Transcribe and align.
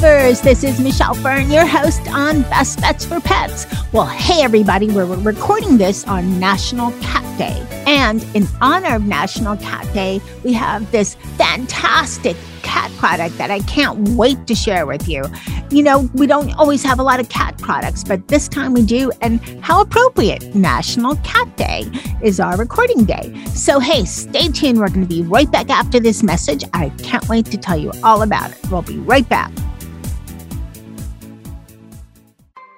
Lovers. 0.00 0.40
This 0.40 0.62
is 0.62 0.80
Michelle 0.80 1.14
Fern, 1.14 1.50
your 1.50 1.66
host 1.66 2.08
on 2.08 2.42
Best 2.42 2.80
Bets 2.80 3.04
for 3.04 3.18
Pets. 3.20 3.66
Well, 3.92 4.06
hey, 4.06 4.42
everybody, 4.42 4.88
we're 4.88 5.04
recording 5.04 5.76
this 5.76 6.06
on 6.06 6.38
National 6.38 6.92
Cat 7.00 7.24
Day. 7.36 7.66
And 7.86 8.22
in 8.34 8.46
honor 8.60 8.94
of 8.94 9.06
National 9.06 9.56
Cat 9.56 9.92
Day, 9.94 10.20
we 10.44 10.52
have 10.52 10.88
this 10.92 11.14
fantastic 11.36 12.36
cat 12.62 12.92
product 12.92 13.38
that 13.38 13.50
I 13.50 13.58
can't 13.60 14.10
wait 14.10 14.46
to 14.46 14.54
share 14.54 14.86
with 14.86 15.08
you. 15.08 15.24
You 15.70 15.82
know, 15.82 16.08
we 16.14 16.28
don't 16.28 16.52
always 16.52 16.84
have 16.84 17.00
a 17.00 17.02
lot 17.02 17.18
of 17.18 17.28
cat 17.28 17.58
products, 17.58 18.04
but 18.04 18.28
this 18.28 18.46
time 18.46 18.74
we 18.74 18.84
do. 18.84 19.10
And 19.20 19.40
how 19.64 19.80
appropriate! 19.80 20.54
National 20.54 21.16
Cat 21.16 21.56
Day 21.56 21.90
is 22.22 22.38
our 22.38 22.56
recording 22.56 23.04
day. 23.04 23.34
So, 23.46 23.80
hey, 23.80 24.04
stay 24.04 24.48
tuned. 24.48 24.78
We're 24.78 24.88
going 24.88 25.00
to 25.00 25.08
be 25.08 25.22
right 25.22 25.50
back 25.50 25.70
after 25.70 25.98
this 25.98 26.22
message. 26.22 26.62
I 26.72 26.90
can't 27.02 27.28
wait 27.28 27.46
to 27.46 27.56
tell 27.56 27.76
you 27.76 27.90
all 28.04 28.22
about 28.22 28.52
it. 28.52 28.58
We'll 28.70 28.82
be 28.82 28.98
right 28.98 29.28
back. 29.28 29.50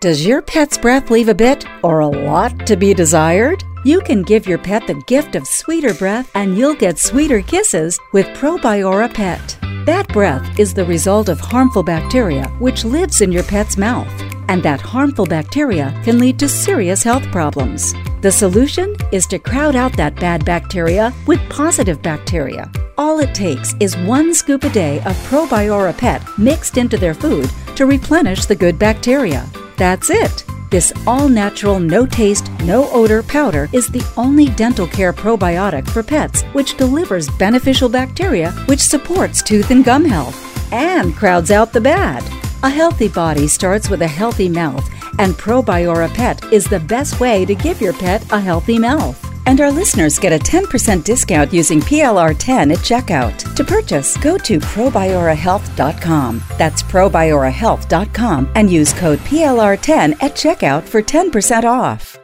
Does 0.00 0.24
your 0.24 0.40
pet's 0.40 0.78
breath 0.78 1.10
leave 1.10 1.28
a 1.28 1.34
bit 1.34 1.66
or 1.82 2.00
a 2.00 2.08
lot 2.08 2.66
to 2.66 2.74
be 2.74 2.94
desired? 2.94 3.62
You 3.84 4.00
can 4.00 4.22
give 4.22 4.46
your 4.46 4.56
pet 4.56 4.86
the 4.86 4.94
gift 5.06 5.36
of 5.36 5.46
sweeter 5.46 5.92
breath 5.92 6.30
and 6.34 6.56
you'll 6.56 6.74
get 6.74 6.98
sweeter 6.98 7.42
kisses 7.42 8.00
with 8.14 8.24
Probiora 8.28 9.12
Pet. 9.12 9.58
Bad 9.84 10.08
breath 10.08 10.58
is 10.58 10.72
the 10.72 10.86
result 10.86 11.28
of 11.28 11.38
harmful 11.38 11.82
bacteria 11.82 12.48
which 12.60 12.82
lives 12.82 13.20
in 13.20 13.30
your 13.30 13.42
pet's 13.42 13.76
mouth, 13.76 14.10
and 14.48 14.62
that 14.62 14.80
harmful 14.80 15.26
bacteria 15.26 15.92
can 16.02 16.18
lead 16.18 16.38
to 16.38 16.48
serious 16.48 17.02
health 17.02 17.24
problems. 17.24 17.92
The 18.22 18.32
solution 18.32 18.96
is 19.12 19.26
to 19.26 19.38
crowd 19.38 19.76
out 19.76 19.94
that 19.98 20.16
bad 20.16 20.46
bacteria 20.46 21.12
with 21.26 21.46
positive 21.50 22.00
bacteria. 22.00 22.72
All 22.96 23.20
it 23.20 23.34
takes 23.34 23.74
is 23.80 23.98
one 23.98 24.32
scoop 24.32 24.64
a 24.64 24.70
day 24.70 25.00
of 25.00 25.14
Probiora 25.28 25.92
Pet 25.98 26.22
mixed 26.38 26.78
into 26.78 26.96
their 26.96 27.12
food 27.12 27.50
to 27.76 27.84
replenish 27.84 28.46
the 28.46 28.56
good 28.56 28.78
bacteria. 28.78 29.46
That's 29.80 30.10
it. 30.10 30.44
This 30.70 30.92
all 31.06 31.26
natural, 31.26 31.80
no 31.80 32.04
taste, 32.04 32.52
no 32.64 32.90
odor 32.90 33.22
powder 33.22 33.66
is 33.72 33.86
the 33.86 34.04
only 34.14 34.50
dental 34.50 34.86
care 34.86 35.10
probiotic 35.10 35.88
for 35.88 36.02
pets, 36.02 36.42
which 36.52 36.76
delivers 36.76 37.30
beneficial 37.38 37.88
bacteria 37.88 38.50
which 38.66 38.80
supports 38.80 39.42
tooth 39.42 39.70
and 39.70 39.82
gum 39.82 40.04
health 40.04 40.36
and 40.70 41.16
crowds 41.16 41.50
out 41.50 41.72
the 41.72 41.80
bad. 41.80 42.22
A 42.62 42.68
healthy 42.68 43.08
body 43.08 43.48
starts 43.48 43.88
with 43.88 44.02
a 44.02 44.06
healthy 44.06 44.50
mouth, 44.50 44.86
and 45.18 45.32
Probiora 45.32 46.12
Pet 46.12 46.52
is 46.52 46.66
the 46.66 46.80
best 46.80 47.18
way 47.18 47.46
to 47.46 47.54
give 47.54 47.80
your 47.80 47.94
pet 47.94 48.22
a 48.32 48.38
healthy 48.38 48.78
mouth. 48.78 49.29
And 49.46 49.60
our 49.60 49.70
listeners 49.70 50.18
get 50.18 50.32
a 50.32 50.38
10% 50.38 51.04
discount 51.04 51.52
using 51.52 51.80
PLR10 51.80 52.72
at 52.72 52.78
checkout. 52.78 53.54
To 53.56 53.64
purchase, 53.64 54.16
go 54.18 54.36
to 54.38 54.58
probiorahealth.com. 54.58 56.42
That's 56.58 56.82
probiorahealth.com 56.82 58.50
and 58.54 58.70
use 58.70 58.92
code 58.92 59.18
PLR10 59.20 60.22
at 60.22 60.34
checkout 60.34 60.82
for 60.84 61.02
10% 61.02 61.64
off. 61.64 62.18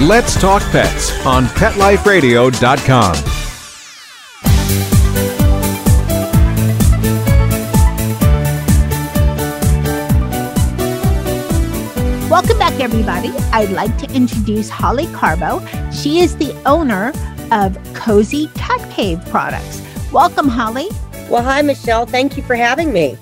Let's 0.00 0.38
Talk 0.40 0.62
Pets 0.72 1.24
on 1.24 1.44
PetLifeRadio.com. 1.46 3.33
everybody. 12.84 13.30
I'd 13.50 13.70
like 13.70 13.96
to 13.96 14.14
introduce 14.14 14.68
Holly 14.68 15.06
Carbo. 15.14 15.66
She 15.90 16.20
is 16.20 16.36
the 16.36 16.52
owner 16.66 17.14
of 17.50 17.78
Cozy 17.94 18.48
Cat 18.48 18.90
Cave 18.90 19.24
Products. 19.30 19.80
Welcome, 20.12 20.48
Holly. 20.48 20.88
Well, 21.30 21.42
hi, 21.42 21.62
Michelle. 21.62 22.04
Thank 22.04 22.36
you 22.36 22.42
for 22.42 22.54
having 22.54 22.92
me. 22.92 23.16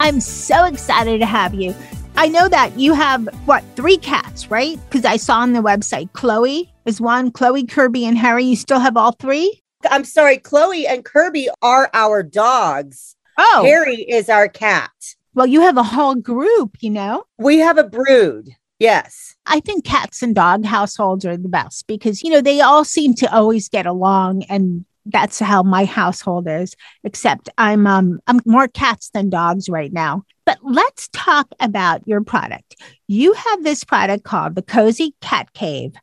I'm 0.00 0.20
so 0.20 0.66
excited 0.66 1.18
to 1.20 1.26
have 1.26 1.54
you. 1.54 1.74
I 2.16 2.28
know 2.28 2.46
that 2.50 2.78
you 2.78 2.92
have, 2.92 3.26
what, 3.46 3.64
three 3.74 3.96
cats, 3.96 4.50
right? 4.50 4.78
Because 4.90 5.06
I 5.06 5.16
saw 5.16 5.38
on 5.38 5.54
the 5.54 5.60
website 5.60 6.12
Chloe 6.12 6.70
is 6.84 7.00
one, 7.00 7.30
Chloe, 7.30 7.64
Kirby, 7.64 8.04
and 8.04 8.18
Harry. 8.18 8.44
You 8.44 8.54
still 8.54 8.80
have 8.80 8.98
all 8.98 9.12
three? 9.12 9.62
I'm 9.90 10.04
sorry, 10.04 10.36
Chloe 10.36 10.86
and 10.86 11.06
Kirby 11.06 11.48
are 11.62 11.88
our 11.94 12.22
dogs. 12.22 13.16
Oh, 13.38 13.62
Harry 13.64 14.02
is 14.02 14.28
our 14.28 14.46
cat. 14.46 14.90
well, 15.32 15.46
you 15.46 15.62
have 15.62 15.78
a 15.78 15.82
whole 15.82 16.16
group, 16.16 16.76
you 16.80 16.90
know? 16.90 17.24
We 17.38 17.60
have 17.60 17.78
a 17.78 17.84
brood. 17.84 18.50
Yes. 18.78 19.34
I 19.46 19.60
think 19.60 19.84
cats 19.84 20.22
and 20.22 20.34
dog 20.34 20.64
households 20.64 21.24
are 21.24 21.36
the 21.36 21.48
best 21.48 21.86
because, 21.86 22.22
you 22.22 22.30
know, 22.30 22.40
they 22.40 22.60
all 22.60 22.84
seem 22.84 23.14
to 23.14 23.34
always 23.34 23.68
get 23.68 23.86
along 23.86 24.42
and 24.44 24.84
that's 25.06 25.38
how 25.38 25.62
my 25.62 25.84
household 25.84 26.48
is, 26.48 26.74
except 27.04 27.48
I'm 27.58 27.86
um 27.86 28.20
I'm 28.26 28.40
more 28.44 28.68
cats 28.68 29.10
than 29.10 29.30
dogs 29.30 29.68
right 29.68 29.92
now. 29.92 30.24
But 30.44 30.58
let's 30.62 31.08
talk 31.12 31.48
about 31.60 32.06
your 32.06 32.22
product. 32.22 32.76
You 33.08 33.32
have 33.32 33.62
this 33.62 33.84
product 33.84 34.24
called 34.24 34.54
the 34.54 34.62
Cozy 34.62 35.14
Cat 35.20 35.52
Cave. 35.54 35.94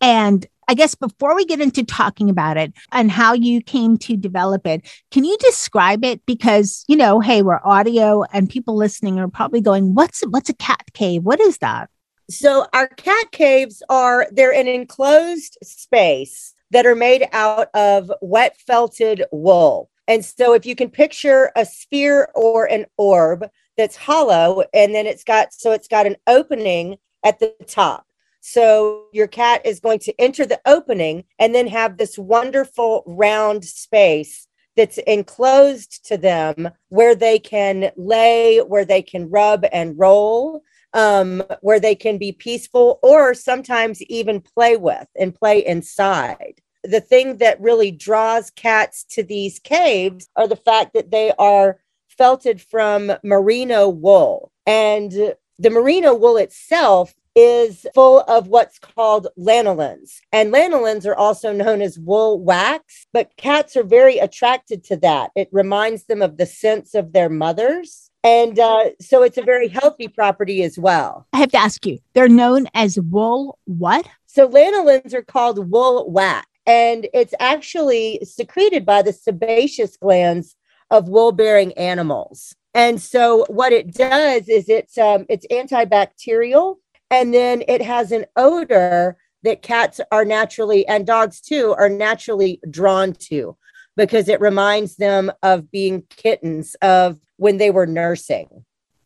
And 0.00 0.46
I 0.68 0.74
guess 0.74 0.94
before 0.94 1.34
we 1.34 1.44
get 1.44 1.60
into 1.60 1.82
talking 1.84 2.30
about 2.30 2.56
it 2.56 2.72
and 2.92 3.10
how 3.10 3.32
you 3.32 3.60
came 3.60 3.98
to 3.98 4.16
develop 4.16 4.66
it, 4.66 4.88
can 5.10 5.24
you 5.24 5.36
describe 5.40 6.04
it? 6.04 6.24
Because, 6.26 6.84
you 6.86 6.96
know, 6.96 7.18
hey, 7.18 7.42
we're 7.42 7.60
audio 7.64 8.22
and 8.32 8.48
people 8.48 8.76
listening 8.76 9.18
are 9.18 9.28
probably 9.28 9.60
going, 9.60 9.94
what's 9.94 10.20
what's 10.28 10.48
a 10.48 10.54
cat 10.54 10.84
cave? 10.92 11.24
What 11.24 11.40
is 11.40 11.58
that? 11.58 11.90
So 12.30 12.64
our 12.72 12.86
cat 12.86 13.32
caves 13.32 13.82
are 13.88 14.28
they're 14.30 14.54
an 14.54 14.68
enclosed 14.68 15.58
space 15.64 16.54
that 16.70 16.86
are 16.86 16.94
made 16.94 17.28
out 17.32 17.68
of 17.74 18.12
wet 18.20 18.56
felted 18.56 19.24
wool. 19.32 19.90
And 20.06 20.24
so 20.24 20.54
if 20.54 20.64
you 20.64 20.76
can 20.76 20.90
picture 20.90 21.50
a 21.56 21.64
sphere 21.64 22.28
or 22.36 22.66
an 22.66 22.86
orb 22.96 23.48
that's 23.76 23.96
hollow 23.96 24.62
and 24.72 24.94
then 24.94 25.06
it's 25.06 25.24
got 25.24 25.52
so 25.52 25.72
it's 25.72 25.88
got 25.88 26.06
an 26.06 26.16
opening 26.28 26.98
at 27.24 27.40
the 27.40 27.52
top. 27.66 28.06
So 28.40 29.06
your 29.12 29.26
cat 29.26 29.66
is 29.66 29.80
going 29.80 29.98
to 30.00 30.20
enter 30.20 30.46
the 30.46 30.60
opening 30.66 31.24
and 31.40 31.52
then 31.52 31.66
have 31.66 31.96
this 31.96 32.16
wonderful 32.16 33.02
round 33.06 33.64
space 33.64 34.46
that's 34.76 34.98
enclosed 34.98 36.06
to 36.06 36.16
them 36.16 36.70
where 36.90 37.16
they 37.16 37.40
can 37.40 37.90
lay, 37.96 38.58
where 38.58 38.84
they 38.84 39.02
can 39.02 39.28
rub 39.28 39.66
and 39.72 39.98
roll, 39.98 40.62
um, 40.94 41.42
where 41.60 41.80
they 41.80 41.94
can 41.94 42.18
be 42.18 42.32
peaceful 42.32 42.98
or 43.02 43.34
sometimes 43.34 44.02
even 44.02 44.40
play 44.40 44.76
with 44.76 45.06
and 45.18 45.34
play 45.34 45.64
inside. 45.64 46.60
The 46.82 47.00
thing 47.00 47.36
that 47.38 47.60
really 47.60 47.90
draws 47.90 48.50
cats 48.50 49.04
to 49.10 49.22
these 49.22 49.58
caves 49.58 50.28
are 50.36 50.48
the 50.48 50.56
fact 50.56 50.94
that 50.94 51.10
they 51.10 51.32
are 51.38 51.78
felted 52.08 52.60
from 52.60 53.12
merino 53.22 53.88
wool. 53.88 54.50
And 54.66 55.10
the 55.58 55.70
merino 55.70 56.14
wool 56.14 56.36
itself 56.36 57.14
is 57.36 57.86
full 57.94 58.20
of 58.22 58.48
what's 58.48 58.78
called 58.78 59.28
lanolins. 59.38 60.20
And 60.32 60.52
lanolins 60.52 61.06
are 61.06 61.14
also 61.14 61.52
known 61.52 61.80
as 61.80 61.98
wool 61.98 62.40
wax, 62.40 63.06
but 63.12 63.36
cats 63.36 63.76
are 63.76 63.84
very 63.84 64.18
attracted 64.18 64.82
to 64.84 64.96
that. 64.98 65.30
It 65.36 65.48
reminds 65.52 66.04
them 66.04 66.22
of 66.22 66.36
the 66.38 66.46
scents 66.46 66.94
of 66.94 67.12
their 67.12 67.28
mothers. 67.28 68.09
And 68.22 68.58
uh, 68.58 68.90
so 69.00 69.22
it's 69.22 69.38
a 69.38 69.42
very 69.42 69.68
healthy 69.68 70.08
property 70.08 70.62
as 70.62 70.78
well. 70.78 71.26
I 71.32 71.38
have 71.38 71.52
to 71.52 71.58
ask 71.58 71.86
you, 71.86 71.98
they're 72.12 72.28
known 72.28 72.66
as 72.74 72.98
wool 73.00 73.58
what? 73.64 74.06
So 74.26 74.48
lanolins 74.48 75.14
are 75.14 75.22
called 75.22 75.70
wool 75.70 76.10
wax, 76.10 76.46
and 76.66 77.08
it's 77.14 77.34
actually 77.40 78.20
secreted 78.24 78.84
by 78.84 79.02
the 79.02 79.12
sebaceous 79.12 79.96
glands 79.96 80.54
of 80.90 81.08
wool-bearing 81.08 81.72
animals. 81.74 82.54
And 82.74 83.00
so 83.00 83.46
what 83.48 83.72
it 83.72 83.92
does 83.94 84.48
is 84.48 84.68
it's 84.68 84.98
um, 84.98 85.24
it's 85.28 85.46
antibacterial, 85.46 86.76
and 87.10 87.32
then 87.32 87.62
it 87.66 87.82
has 87.82 88.12
an 88.12 88.26
odor 88.36 89.16
that 89.42 89.62
cats 89.62 90.00
are 90.12 90.24
naturally 90.24 90.86
and 90.86 91.06
dogs 91.06 91.40
too 91.40 91.74
are 91.78 91.88
naturally 91.88 92.60
drawn 92.68 93.14
to 93.14 93.56
because 94.00 94.28
it 94.28 94.40
reminds 94.40 94.96
them 94.96 95.30
of 95.42 95.70
being 95.70 96.02
kittens 96.08 96.74
of 96.76 97.18
when 97.36 97.58
they 97.58 97.70
were 97.70 97.86
nursing. 97.86 98.64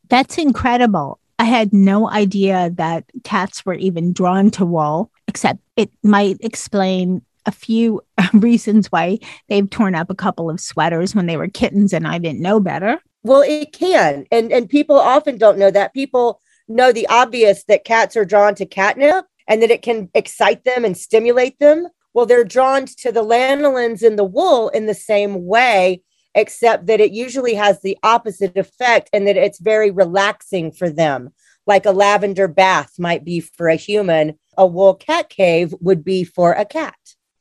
That's 0.08 0.38
incredible. 0.38 1.19
I 1.41 1.44
had 1.44 1.73
no 1.73 2.08
idea 2.08 2.70
that 2.76 3.05
cats 3.25 3.67
were 3.67 3.75
even 3.75 4.12
drawn 4.12 4.52
to 4.52 4.64
wool, 4.64 5.11
except 5.26 5.58
it 5.76 5.91
might 6.05 6.37
explain 6.41 7.23
a 7.44 7.50
few 7.50 8.00
reasons 8.32 8.93
why 8.93 9.19
they've 9.49 9.69
torn 9.69 9.96
up 9.96 10.11
a 10.11 10.14
couple 10.14 10.49
of 10.49 10.61
sweaters 10.61 11.12
when 11.12 11.26
they 11.26 11.37
were 11.37 11.49
kittens 11.49 11.93
and 11.93 12.06
I 12.06 12.19
didn't 12.19 12.40
know 12.40 12.61
better. 12.61 13.00
Well, 13.25 13.43
it 13.43 13.73
can. 13.73 14.26
And 14.31 14.52
and 14.52 14.69
people 14.69 14.97
often 14.97 15.38
don't 15.38 15.58
know 15.58 15.73
that. 15.73 15.93
People 15.93 16.40
know 16.69 16.93
the 16.93 17.08
obvious 17.08 17.64
that 17.64 17.85
cats 17.85 18.17
are 18.17 18.25
drawn 18.25 18.55
to 18.55 18.67
catnip 18.67 19.25
and 19.49 19.61
that 19.61 19.73
it 19.73 19.82
can 19.82 20.08
excite 20.14 20.64
them 20.64 20.85
and 20.85 20.97
stimulate 20.97 21.58
them. 21.58 21.88
Well, 22.14 22.26
they're 22.26 22.44
drawn 22.44 22.87
to 22.87 23.12
the 23.12 23.25
lanolins 23.25 24.02
in 24.02 24.16
the 24.16 24.25
wool 24.25 24.69
in 24.70 24.87
the 24.87 24.94
same 24.94 25.44
way, 25.44 26.02
except 26.34 26.87
that 26.87 27.00
it 27.00 27.11
usually 27.11 27.55
has 27.55 27.81
the 27.81 27.99
opposite 28.02 28.56
effect 28.56 29.11
and 29.12 29.26
that 29.26 29.37
it's 29.37 29.58
very 29.58 29.90
relaxing 29.90 30.72
for 30.72 30.88
them. 30.88 31.31
Like 31.66 31.87
a 31.87 31.90
lavender 31.90 32.49
bath 32.49 32.99
might 32.99 33.25
be 33.25 33.40
for 33.40 33.69
a 33.69 33.76
human, 33.76 34.38
a 34.56 34.66
wool 34.66 34.94
cat 34.94 35.28
cave 35.28 35.75
would 35.81 36.05
be 36.05 36.25
for 36.25 36.52
a 36.52 36.64
cat 36.64 36.94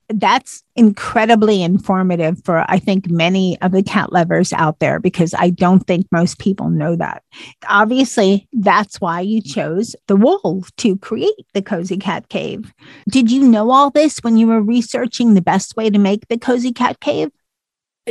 that's 0.09 0.63
incredibly 0.75 1.63
informative 1.63 2.43
for 2.43 2.65
I 2.69 2.79
think 2.79 3.09
many 3.09 3.59
of 3.61 3.71
the 3.71 3.83
cat 3.83 4.11
lovers 4.11 4.53
out 4.53 4.79
there 4.79 4.99
because 4.99 5.33
I 5.37 5.49
don't 5.49 5.85
think 5.87 6.07
most 6.11 6.39
people 6.39 6.69
know 6.69 6.95
that. 6.95 7.23
Obviously, 7.67 8.47
that's 8.53 8.99
why 8.99 9.21
you 9.21 9.41
chose 9.41 9.95
the 10.07 10.15
wool 10.15 10.65
to 10.77 10.97
create 10.97 11.45
the 11.53 11.61
cozy 11.61 11.97
cat 11.97 12.29
cave. 12.29 12.73
Did 13.09 13.31
you 13.31 13.47
know 13.47 13.71
all 13.71 13.89
this 13.89 14.19
when 14.19 14.37
you 14.37 14.47
were 14.47 14.61
researching 14.61 15.33
the 15.33 15.41
best 15.41 15.75
way 15.75 15.89
to 15.89 15.99
make 15.99 16.27
the 16.27 16.37
cozy 16.37 16.73
cat 16.73 16.99
cave? 16.99 17.29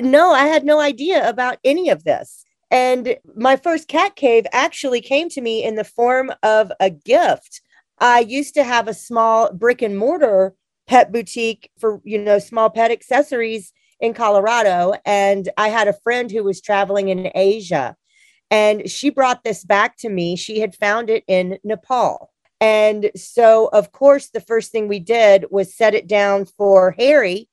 No, 0.00 0.32
I 0.32 0.46
had 0.46 0.64
no 0.64 0.80
idea 0.80 1.28
about 1.28 1.58
any 1.64 1.90
of 1.90 2.04
this. 2.04 2.44
And 2.70 3.16
my 3.36 3.56
first 3.56 3.86
cat 3.86 4.16
cave 4.16 4.46
actually 4.50 5.02
came 5.02 5.28
to 5.30 5.42
me 5.42 5.62
in 5.62 5.74
the 5.74 5.84
form 5.84 6.32
of 6.42 6.72
a 6.80 6.88
gift. 6.88 7.60
I 7.98 8.20
used 8.20 8.54
to 8.54 8.64
have 8.64 8.88
a 8.88 8.94
small 8.94 9.52
brick 9.52 9.82
and 9.82 9.96
mortar 9.96 10.54
pet 10.86 11.12
boutique 11.12 11.70
for 11.78 12.00
you 12.04 12.18
know 12.18 12.38
small 12.38 12.70
pet 12.70 12.90
accessories 12.90 13.72
in 14.00 14.14
Colorado. 14.14 14.94
And 15.04 15.48
I 15.56 15.68
had 15.68 15.88
a 15.88 15.98
friend 16.02 16.30
who 16.30 16.42
was 16.42 16.60
traveling 16.60 17.08
in 17.08 17.30
Asia 17.34 17.96
and 18.50 18.90
she 18.90 19.10
brought 19.10 19.44
this 19.44 19.64
back 19.64 19.96
to 19.98 20.08
me. 20.08 20.36
She 20.36 20.60
had 20.60 20.74
found 20.74 21.08
it 21.08 21.24
in 21.26 21.58
Nepal. 21.64 22.30
And 22.60 23.10
so 23.16 23.70
of 23.72 23.92
course 23.92 24.28
the 24.28 24.40
first 24.40 24.72
thing 24.72 24.88
we 24.88 24.98
did 24.98 25.46
was 25.50 25.74
set 25.74 25.94
it 25.94 26.06
down 26.06 26.44
for 26.44 26.92
Harry 26.98 27.48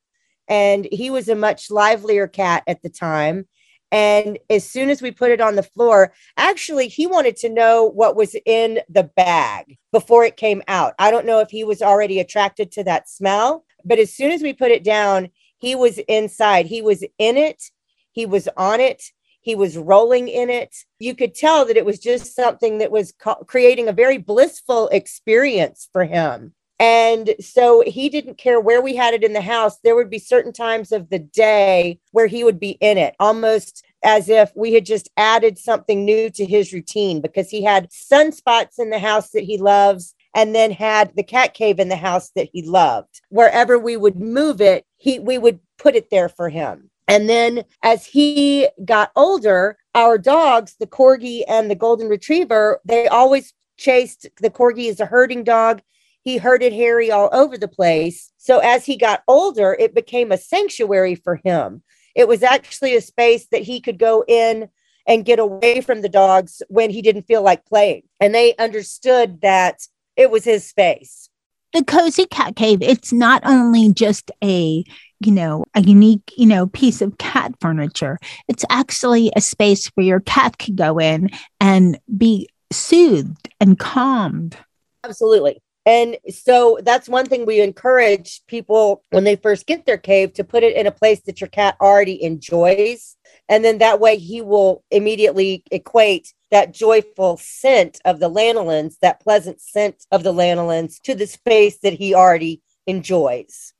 and 0.47 0.87
he 0.91 1.09
was 1.11 1.29
a 1.29 1.35
much 1.35 1.69
livelier 1.69 2.27
cat 2.27 2.63
at 2.67 2.81
the 2.81 2.89
time 2.89 3.47
and 3.91 4.38
as 4.50 4.69
soon 4.69 4.89
as 4.89 5.01
we 5.01 5.12
put 5.12 5.31
it 5.31 5.41
on 5.41 5.56
the 5.56 5.63
floor, 5.63 6.13
actually, 6.38 6.88
he 6.88 7.07
wanted 7.07 7.36
to 7.38 7.50
know 7.50 7.86
what 7.86 8.15
was 8.15 8.36
in 8.45 8.80
the 8.88 9.03
bag 9.03 9.77
before 9.91 10.24
it 10.24 10.38
came 10.38 10.62
out. 10.68 10.94
I 11.00 11.12
don't 11.12 11.25
know 11.25 11.39
if 11.39 11.50
he 11.50 11.63
was 11.63 11.81
already 11.81 12.19
attracted 12.19 12.71
to 12.74 12.83
that 12.83 13.09
smell, 13.09 13.65
but 13.83 14.00
as 14.00 14.13
soon 14.13 14.31
as 14.31 14.44
we 14.44 14.53
put 14.53 14.71
it 14.71 14.83
down, 14.83 15.30
he 15.57 15.75
was 15.75 15.97
inside. 16.07 16.68
He 16.68 16.81
was 16.81 17.03
in 17.18 17.38
it. 17.38 17.63
He 18.12 18.25
was 18.25 18.47
on 18.57 18.80
it. 18.80 19.03
He 19.41 19.56
was 19.56 19.77
rolling 19.77 20.27
in 20.27 20.50
it. 20.50 20.75
You 21.00 21.15
could 21.15 21.33
tell 21.33 21.65
that 21.65 21.77
it 21.77 21.85
was 21.85 22.00
just 22.00 22.35
something 22.35 22.80
that 22.80 22.92
was 22.92 23.13
co- 23.19 23.44
creating 23.47 23.88
a 23.88 23.94
very 23.94 24.18
blissful 24.18 24.89
experience 24.89 25.89
for 25.92 26.03
him. 26.03 26.53
And 26.79 27.35
so 27.41 27.83
he 27.85 28.07
didn't 28.07 28.37
care 28.37 28.59
where 28.59 28.81
we 28.81 28.95
had 28.95 29.13
it 29.13 29.23
in 29.23 29.33
the 29.33 29.41
house. 29.41 29.79
There 29.79 29.95
would 29.95 30.09
be 30.09 30.19
certain 30.19 30.53
times 30.53 30.93
of 30.93 31.09
the 31.09 31.19
day 31.19 31.99
where 32.11 32.27
he 32.27 32.43
would 32.43 32.59
be 32.59 32.77
in 32.79 32.97
it, 32.97 33.15
almost 33.19 33.85
as 34.03 34.29
if 34.29 34.51
we 34.55 34.73
had 34.73 34.85
just 34.85 35.09
added 35.17 35.57
something 35.57 36.05
new 36.05 36.29
to 36.29 36.45
his 36.45 36.71
routine 36.71 37.19
because 37.19 37.49
he 37.49 37.63
had 37.63 37.89
sunspots 37.89 38.79
in 38.79 38.91
the 38.91 38.99
house 38.99 39.31
that 39.31 39.43
he 39.43 39.57
loves 39.57 40.15
and 40.35 40.55
then 40.55 40.71
had 40.71 41.11
the 41.15 41.23
cat 41.23 41.53
cave 41.53 41.79
in 41.79 41.89
the 41.89 41.97
house 41.97 42.31
that 42.35 42.47
he 42.53 42.61
loved. 42.61 43.21
Wherever 43.29 43.77
we 43.77 43.97
would 43.97 44.17
move 44.17 44.61
it, 44.61 44.85
he 44.97 45.19
we 45.19 45.37
would 45.37 45.59
put 45.77 45.95
it 45.95 46.09
there 46.09 46.29
for 46.29 46.49
him. 46.49 46.89
And 47.09 47.27
then 47.27 47.63
as 47.83 48.05
he 48.05 48.69
got 48.85 49.11
older, 49.15 49.77
our 49.95 50.17
dogs, 50.17 50.75
the 50.79 50.87
corgi 50.87 51.41
and 51.47 51.69
the 51.69 51.75
golden 51.75 52.07
retriever, 52.07 52.79
they 52.85 53.07
always 53.07 53.53
chased 53.77 54.27
the 54.39 54.49
corgi 54.49 54.87
is 54.87 54.99
a 54.99 55.05
herding 55.05 55.43
dog 55.43 55.81
he 56.24 56.38
herded 56.38 56.74
Harry 56.74 57.12
all 57.12 57.30
over 57.31 57.57
the 57.57 57.68
place. 57.68 58.31
So 58.38 58.60
as 58.60 58.86
he 58.86 58.98
got 58.98 59.24
older, 59.27 59.75
it 59.80 59.95
became 59.95 60.31
a 60.31 60.38
sanctuary 60.38 61.16
for 61.16 61.39
him. 61.44 61.81
It 62.16 62.27
was 62.27 62.44
actually 62.44 62.95
a 62.95 63.01
space 63.01 63.48
that 63.51 63.62
he 63.62 63.80
could 63.81 63.98
go 63.98 64.24
in 64.27 64.69
and 65.07 65.25
get 65.25 65.39
away 65.39 65.81
from 65.81 66.01
the 66.01 66.10
dogs 66.10 66.62
when 66.68 66.89
he 66.89 67.01
didn't 67.01 67.24
feel 67.24 67.42
like 67.42 67.66
playing. 67.66 68.04
And 68.19 68.36
they 68.36 68.56
understood 68.57 69.42
that 69.42 69.80
it 70.16 70.30
was 70.30 70.44
his 70.44 70.68
space. 70.68 71.30
The 71.74 71.83
Cozy 71.83 72.25
Cat 72.25 72.56
Cave, 72.56 72.81
it's 72.81 73.13
not 73.13 73.42
only 73.45 73.94
just 73.94 74.31
a 74.44 74.83
you 75.19 75.31
know, 75.31 75.66
a 75.75 75.81
unique, 75.81 76.33
you 76.38 76.45
know, 76.45 76.68
piece 76.68 77.01
of 77.01 77.18
cat 77.18 77.54
furniture. 77.60 78.18
It's 78.48 78.66
actually 78.69 79.31
a 79.36 79.42
space 79.42 79.88
where 79.88 80.06
your 80.06 80.21
cat 80.21 80.57
could 80.57 80.75
go 80.75 80.98
in 80.98 81.30
and 81.60 82.00
be 82.18 82.48
soothed 82.71 83.50
and 83.60 83.77
calmed. 83.77 84.57
Absolutely. 85.04 85.62
And 85.85 86.17
so 86.29 86.77
that's 86.83 87.09
one 87.09 87.25
thing 87.25 87.45
we 87.45 87.61
encourage 87.61 88.41
people 88.47 89.03
when 89.09 89.23
they 89.23 89.35
first 89.35 89.65
get 89.65 89.85
their 89.85 89.97
cave 89.97 90.33
to 90.33 90.43
put 90.43 90.63
it 90.63 90.75
in 90.75 90.87
a 90.87 90.91
place 90.91 91.21
that 91.21 91.41
your 91.41 91.49
cat 91.49 91.77
already 91.81 92.21
enjoys. 92.21 93.15
And 93.47 93.63
then 93.63 93.79
that 93.79 93.99
way 93.99 94.17
he 94.17 94.41
will 94.41 94.83
immediately 94.91 95.63
equate 95.71 96.33
that 96.51 96.73
joyful 96.73 97.37
scent 97.37 97.99
of 98.05 98.19
the 98.19 98.29
lanolins, 98.29 98.99
that 99.01 99.21
pleasant 99.21 99.61
scent 99.61 100.05
of 100.11 100.23
the 100.23 100.33
lanolins 100.33 100.99
to 101.03 101.15
the 101.15 101.27
space 101.27 101.79
that 101.79 101.93
he 101.93 102.13
already 102.13 102.61
enjoys. 102.85 103.73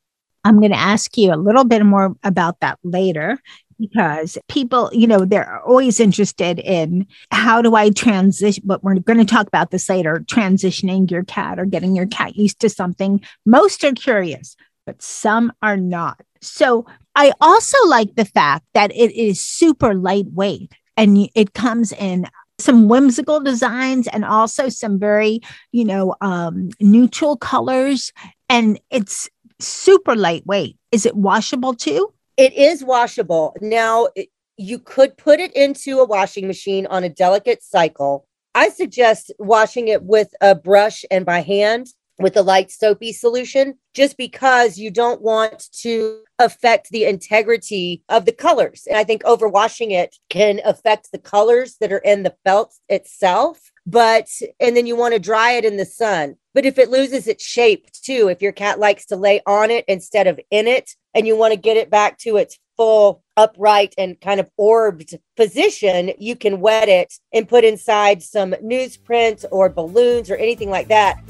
I'm 0.44 0.58
going 0.58 0.72
to 0.72 0.78
ask 0.78 1.16
you 1.18 1.34
a 1.34 1.36
little 1.36 1.64
bit 1.64 1.84
more 1.84 2.16
about 2.22 2.60
that 2.60 2.78
later 2.82 3.38
because 3.80 4.36
people, 4.48 4.90
you 4.92 5.06
know, 5.06 5.24
they're 5.24 5.60
always 5.62 5.98
interested 5.98 6.58
in 6.58 7.06
how 7.30 7.62
do 7.62 7.74
I 7.74 7.90
transition, 7.90 8.62
but 8.66 8.84
we're 8.84 8.96
going 8.96 9.18
to 9.18 9.24
talk 9.24 9.46
about 9.46 9.70
this 9.70 9.88
later 9.88 10.22
transitioning 10.26 11.10
your 11.10 11.24
cat 11.24 11.58
or 11.58 11.64
getting 11.64 11.96
your 11.96 12.06
cat 12.06 12.36
used 12.36 12.60
to 12.60 12.68
something. 12.68 13.20
Most 13.46 13.82
are 13.84 13.92
curious, 13.92 14.56
but 14.86 15.00
some 15.00 15.52
are 15.62 15.76
not. 15.76 16.20
So 16.42 16.86
I 17.14 17.32
also 17.40 17.76
like 17.86 18.14
the 18.14 18.24
fact 18.24 18.64
that 18.74 18.92
it 18.94 19.12
is 19.12 19.44
super 19.44 19.94
lightweight 19.94 20.72
and 20.96 21.28
it 21.34 21.54
comes 21.54 21.92
in 21.92 22.26
some 22.58 22.88
whimsical 22.88 23.40
designs 23.40 24.06
and 24.08 24.24
also 24.24 24.68
some 24.68 24.98
very, 24.98 25.40
you 25.72 25.84
know, 25.84 26.14
um, 26.20 26.68
neutral 26.80 27.36
colors. 27.36 28.12
And 28.48 28.78
it's 28.90 29.28
super 29.58 30.14
lightweight. 30.14 30.76
Is 30.92 31.06
it 31.06 31.16
washable 31.16 31.74
too? 31.74 32.12
It 32.40 32.54
is 32.54 32.82
washable. 32.82 33.54
Now, 33.60 34.08
you 34.56 34.78
could 34.78 35.18
put 35.18 35.40
it 35.40 35.52
into 35.52 35.98
a 35.98 36.06
washing 36.06 36.46
machine 36.46 36.86
on 36.86 37.04
a 37.04 37.10
delicate 37.10 37.62
cycle. 37.62 38.26
I 38.54 38.70
suggest 38.70 39.30
washing 39.38 39.88
it 39.88 40.04
with 40.04 40.32
a 40.40 40.54
brush 40.54 41.04
and 41.10 41.26
by 41.26 41.40
hand 41.40 41.88
with 42.18 42.38
a 42.38 42.42
light 42.42 42.70
soapy 42.70 43.12
solution, 43.12 43.74
just 43.92 44.16
because 44.16 44.78
you 44.78 44.90
don't 44.90 45.20
want 45.20 45.68
to 45.80 46.22
affect 46.38 46.88
the 46.88 47.04
integrity 47.04 48.02
of 48.08 48.24
the 48.24 48.32
colors. 48.32 48.84
And 48.88 48.96
I 48.96 49.04
think 49.04 49.22
overwashing 49.24 49.90
it 49.90 50.16
can 50.30 50.62
affect 50.64 51.12
the 51.12 51.18
colors 51.18 51.76
that 51.82 51.92
are 51.92 51.98
in 51.98 52.22
the 52.22 52.34
felt 52.42 52.72
itself. 52.88 53.69
But, 53.86 54.28
and 54.60 54.76
then 54.76 54.86
you 54.86 54.96
want 54.96 55.14
to 55.14 55.20
dry 55.20 55.52
it 55.52 55.64
in 55.64 55.76
the 55.76 55.86
sun. 55.86 56.36
But 56.54 56.66
if 56.66 56.78
it 56.78 56.90
loses 56.90 57.26
its 57.26 57.44
shape 57.44 57.90
too, 57.92 58.28
if 58.28 58.42
your 58.42 58.52
cat 58.52 58.78
likes 58.78 59.06
to 59.06 59.16
lay 59.16 59.40
on 59.46 59.70
it 59.70 59.84
instead 59.88 60.26
of 60.26 60.38
in 60.50 60.66
it, 60.66 60.90
and 61.14 61.26
you 61.26 61.36
want 61.36 61.52
to 61.52 61.58
get 61.58 61.76
it 61.76 61.90
back 61.90 62.18
to 62.18 62.36
its 62.36 62.58
full 62.76 63.22
upright 63.36 63.94
and 63.98 64.20
kind 64.20 64.40
of 64.40 64.50
orbed 64.56 65.18
position, 65.36 66.12
you 66.18 66.36
can 66.36 66.60
wet 66.60 66.88
it 66.88 67.12
and 67.32 67.48
put 67.48 67.64
inside 67.64 68.22
some 68.22 68.52
newsprint 68.62 69.44
or 69.50 69.68
balloons 69.68 70.30
or 70.30 70.36
anything 70.36 70.70
like 70.70 70.88
that, 70.88 71.20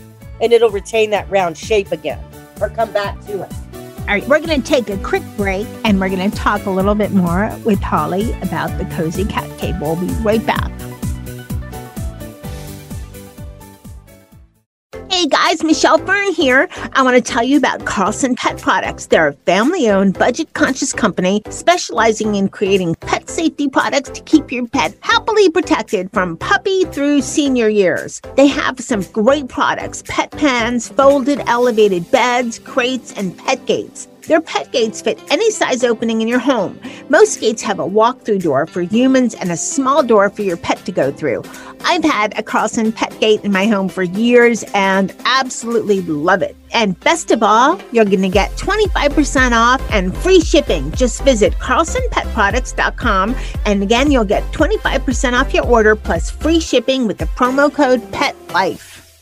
and 0.40 0.52
it'll 0.52 0.70
retain 0.70 1.10
that 1.10 1.30
round 1.30 1.56
shape 1.56 1.92
again 1.92 2.22
or 2.60 2.68
come 2.68 2.92
back 2.92 3.18
to 3.26 3.42
it. 3.42 3.52
All 4.00 4.16
right, 4.16 4.26
we're 4.26 4.40
going 4.40 4.60
to 4.60 4.68
take 4.68 4.90
a 4.90 4.96
quick 4.98 5.22
break 5.36 5.66
and 5.84 6.00
we're 6.00 6.08
going 6.08 6.30
to 6.30 6.36
talk 6.36 6.66
a 6.66 6.70
little 6.70 6.96
bit 6.96 7.12
more 7.12 7.56
with 7.64 7.80
Holly 7.80 8.32
about 8.42 8.76
the 8.78 8.84
Cozy 8.96 9.24
Cat 9.24 9.48
Cave. 9.58 9.76
We'll 9.80 9.96
be 9.96 10.08
right 10.22 10.44
back. 10.44 10.79
Guys, 15.50 15.64
Michelle 15.64 15.98
Fern 15.98 16.32
here. 16.32 16.68
I 16.92 17.02
want 17.02 17.16
to 17.16 17.20
tell 17.20 17.42
you 17.42 17.56
about 17.56 17.84
Carlson 17.84 18.36
Pet 18.36 18.58
Products. 18.58 19.06
They're 19.06 19.26
a 19.26 19.32
family 19.32 19.90
owned, 19.90 20.16
budget 20.16 20.54
conscious 20.54 20.92
company 20.92 21.42
specializing 21.50 22.36
in 22.36 22.48
creating 22.48 22.94
pet 23.00 23.28
safety 23.28 23.68
products 23.68 24.10
to 24.10 24.20
keep 24.20 24.52
your 24.52 24.68
pet 24.68 24.96
happily 25.00 25.50
protected 25.50 26.08
from 26.12 26.36
puppy 26.36 26.84
through 26.84 27.22
senior 27.22 27.68
years. 27.68 28.22
They 28.36 28.46
have 28.46 28.78
some 28.78 29.02
great 29.12 29.48
products 29.48 30.04
pet 30.06 30.30
pans, 30.30 30.88
folded 30.88 31.40
elevated 31.48 32.08
beds, 32.12 32.60
crates, 32.60 33.12
and 33.16 33.36
pet 33.36 33.66
gates. 33.66 34.06
Their 34.30 34.40
pet 34.40 34.70
gates 34.70 35.02
fit 35.02 35.18
any 35.28 35.50
size 35.50 35.82
opening 35.82 36.20
in 36.20 36.28
your 36.28 36.38
home. 36.38 36.78
Most 37.08 37.40
gates 37.40 37.62
have 37.62 37.80
a 37.80 37.84
walk-through 37.84 38.38
door 38.38 38.64
for 38.64 38.80
humans 38.82 39.34
and 39.34 39.50
a 39.50 39.56
small 39.56 40.04
door 40.04 40.30
for 40.30 40.42
your 40.42 40.56
pet 40.56 40.78
to 40.84 40.92
go 40.92 41.10
through. 41.10 41.42
I've 41.80 42.04
had 42.04 42.38
a 42.38 42.42
Carlson 42.44 42.92
pet 42.92 43.18
gate 43.18 43.40
in 43.42 43.50
my 43.50 43.66
home 43.66 43.88
for 43.88 44.04
years 44.04 44.62
and 44.72 45.12
absolutely 45.24 46.02
love 46.02 46.42
it. 46.42 46.54
And 46.72 46.98
best 47.00 47.32
of 47.32 47.42
all, 47.42 47.80
you're 47.90 48.04
going 48.04 48.22
to 48.22 48.28
get 48.28 48.52
25% 48.52 49.50
off 49.50 49.82
and 49.90 50.16
free 50.16 50.40
shipping. 50.40 50.92
Just 50.92 51.24
visit 51.24 51.52
carlsonpetproducts.com 51.54 53.34
and 53.66 53.82
again, 53.82 54.12
you'll 54.12 54.24
get 54.24 54.44
25% 54.52 55.32
off 55.32 55.52
your 55.52 55.66
order 55.66 55.96
plus 55.96 56.30
free 56.30 56.60
shipping 56.60 57.08
with 57.08 57.18
the 57.18 57.26
promo 57.26 57.74
code 57.74 58.00
PETLIFE. 58.12 58.99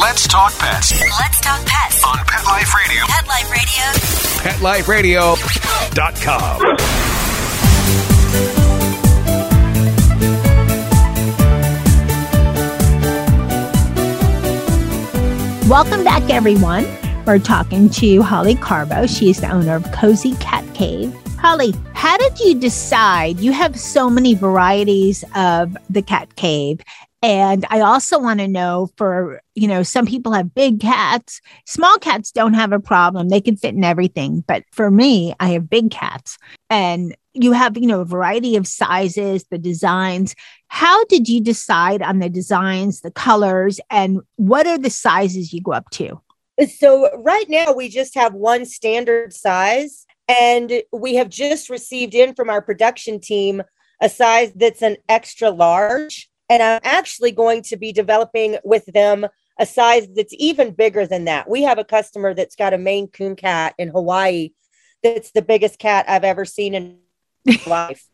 Let's 0.00 0.28
talk 0.28 0.52
pets 0.58 0.92
Let's 1.18 1.40
talk 1.40 1.64
pets. 1.66 2.04
on 2.04 2.18
Pet 2.26 2.44
Life 2.44 2.74
Radio. 2.74 3.04
Pet 3.06 3.26
Life 3.26 4.88
Radio. 4.88 5.34
PetLifeRadio.com. 5.34 6.58
Welcome 15.68 16.04
back, 16.04 16.28
everyone. 16.30 16.86
We're 17.26 17.38
talking 17.38 17.90
to 17.90 18.22
Holly 18.22 18.54
Carbo. 18.54 19.06
She 19.06 19.30
is 19.30 19.40
the 19.40 19.50
owner 19.50 19.74
of 19.74 19.90
Cozy 19.92 20.34
Cat 20.36 20.64
Cave. 20.74 21.14
Holly, 21.38 21.74
how 21.94 22.16
did 22.16 22.40
you 22.40 22.54
decide? 22.54 23.38
You 23.40 23.52
have 23.52 23.78
so 23.78 24.08
many 24.08 24.34
varieties 24.34 25.24
of 25.34 25.76
the 25.90 26.02
cat 26.02 26.36
cave. 26.36 26.80
And 27.20 27.66
I 27.68 27.80
also 27.80 28.18
want 28.18 28.38
to 28.38 28.46
know 28.46 28.90
for, 28.96 29.40
you 29.56 29.66
know, 29.66 29.82
some 29.82 30.06
people 30.06 30.32
have 30.32 30.54
big 30.54 30.78
cats. 30.78 31.40
Small 31.66 31.98
cats 31.98 32.30
don't 32.30 32.54
have 32.54 32.72
a 32.72 32.78
problem. 32.78 33.28
They 33.28 33.40
can 33.40 33.56
fit 33.56 33.74
in 33.74 33.82
everything. 33.82 34.44
But 34.46 34.64
for 34.70 34.90
me, 34.90 35.34
I 35.40 35.50
have 35.50 35.68
big 35.68 35.90
cats. 35.90 36.38
And 36.70 37.16
you 37.34 37.52
have, 37.52 37.76
you 37.76 37.86
know, 37.86 38.02
a 38.02 38.04
variety 38.04 38.54
of 38.54 38.68
sizes, 38.68 39.44
the 39.50 39.58
designs. 39.58 40.36
How 40.68 41.04
did 41.06 41.28
you 41.28 41.40
decide 41.40 42.02
on 42.02 42.20
the 42.20 42.28
designs, 42.28 43.00
the 43.00 43.10
colors, 43.10 43.80
and 43.90 44.20
what 44.36 44.66
are 44.66 44.78
the 44.78 44.90
sizes 44.90 45.52
you 45.52 45.60
go 45.60 45.72
up 45.72 45.90
to? 45.90 46.20
So 46.66 47.08
right 47.18 47.48
now 47.48 47.72
we 47.72 47.88
just 47.88 48.14
have 48.16 48.34
one 48.34 48.64
standard 48.64 49.32
size 49.32 50.06
and 50.28 50.82
we 50.92 51.14
have 51.14 51.28
just 51.28 51.70
received 51.70 52.14
in 52.14 52.34
from 52.34 52.50
our 52.50 52.60
production 52.60 53.20
team 53.20 53.62
a 54.00 54.08
size 54.08 54.52
that's 54.54 54.82
an 54.82 54.96
extra 55.08 55.50
large 55.50 56.28
and 56.48 56.62
I'm 56.62 56.80
actually 56.84 57.32
going 57.32 57.62
to 57.64 57.76
be 57.76 57.92
developing 57.92 58.56
with 58.64 58.86
them 58.86 59.26
a 59.58 59.66
size 59.66 60.06
that's 60.14 60.34
even 60.38 60.70
bigger 60.72 61.06
than 61.06 61.24
that. 61.24 61.48
We 61.48 61.62
have 61.62 61.78
a 61.78 61.84
customer 61.84 62.32
that's 62.34 62.56
got 62.56 62.74
a 62.74 62.78
Maine 62.78 63.08
Coon 63.08 63.36
cat 63.36 63.74
in 63.78 63.88
Hawaii 63.88 64.50
that's 65.02 65.30
the 65.32 65.42
biggest 65.42 65.78
cat 65.78 66.06
I've 66.08 66.24
ever 66.24 66.44
seen 66.44 66.74
in 66.74 66.98
life. 67.66 68.04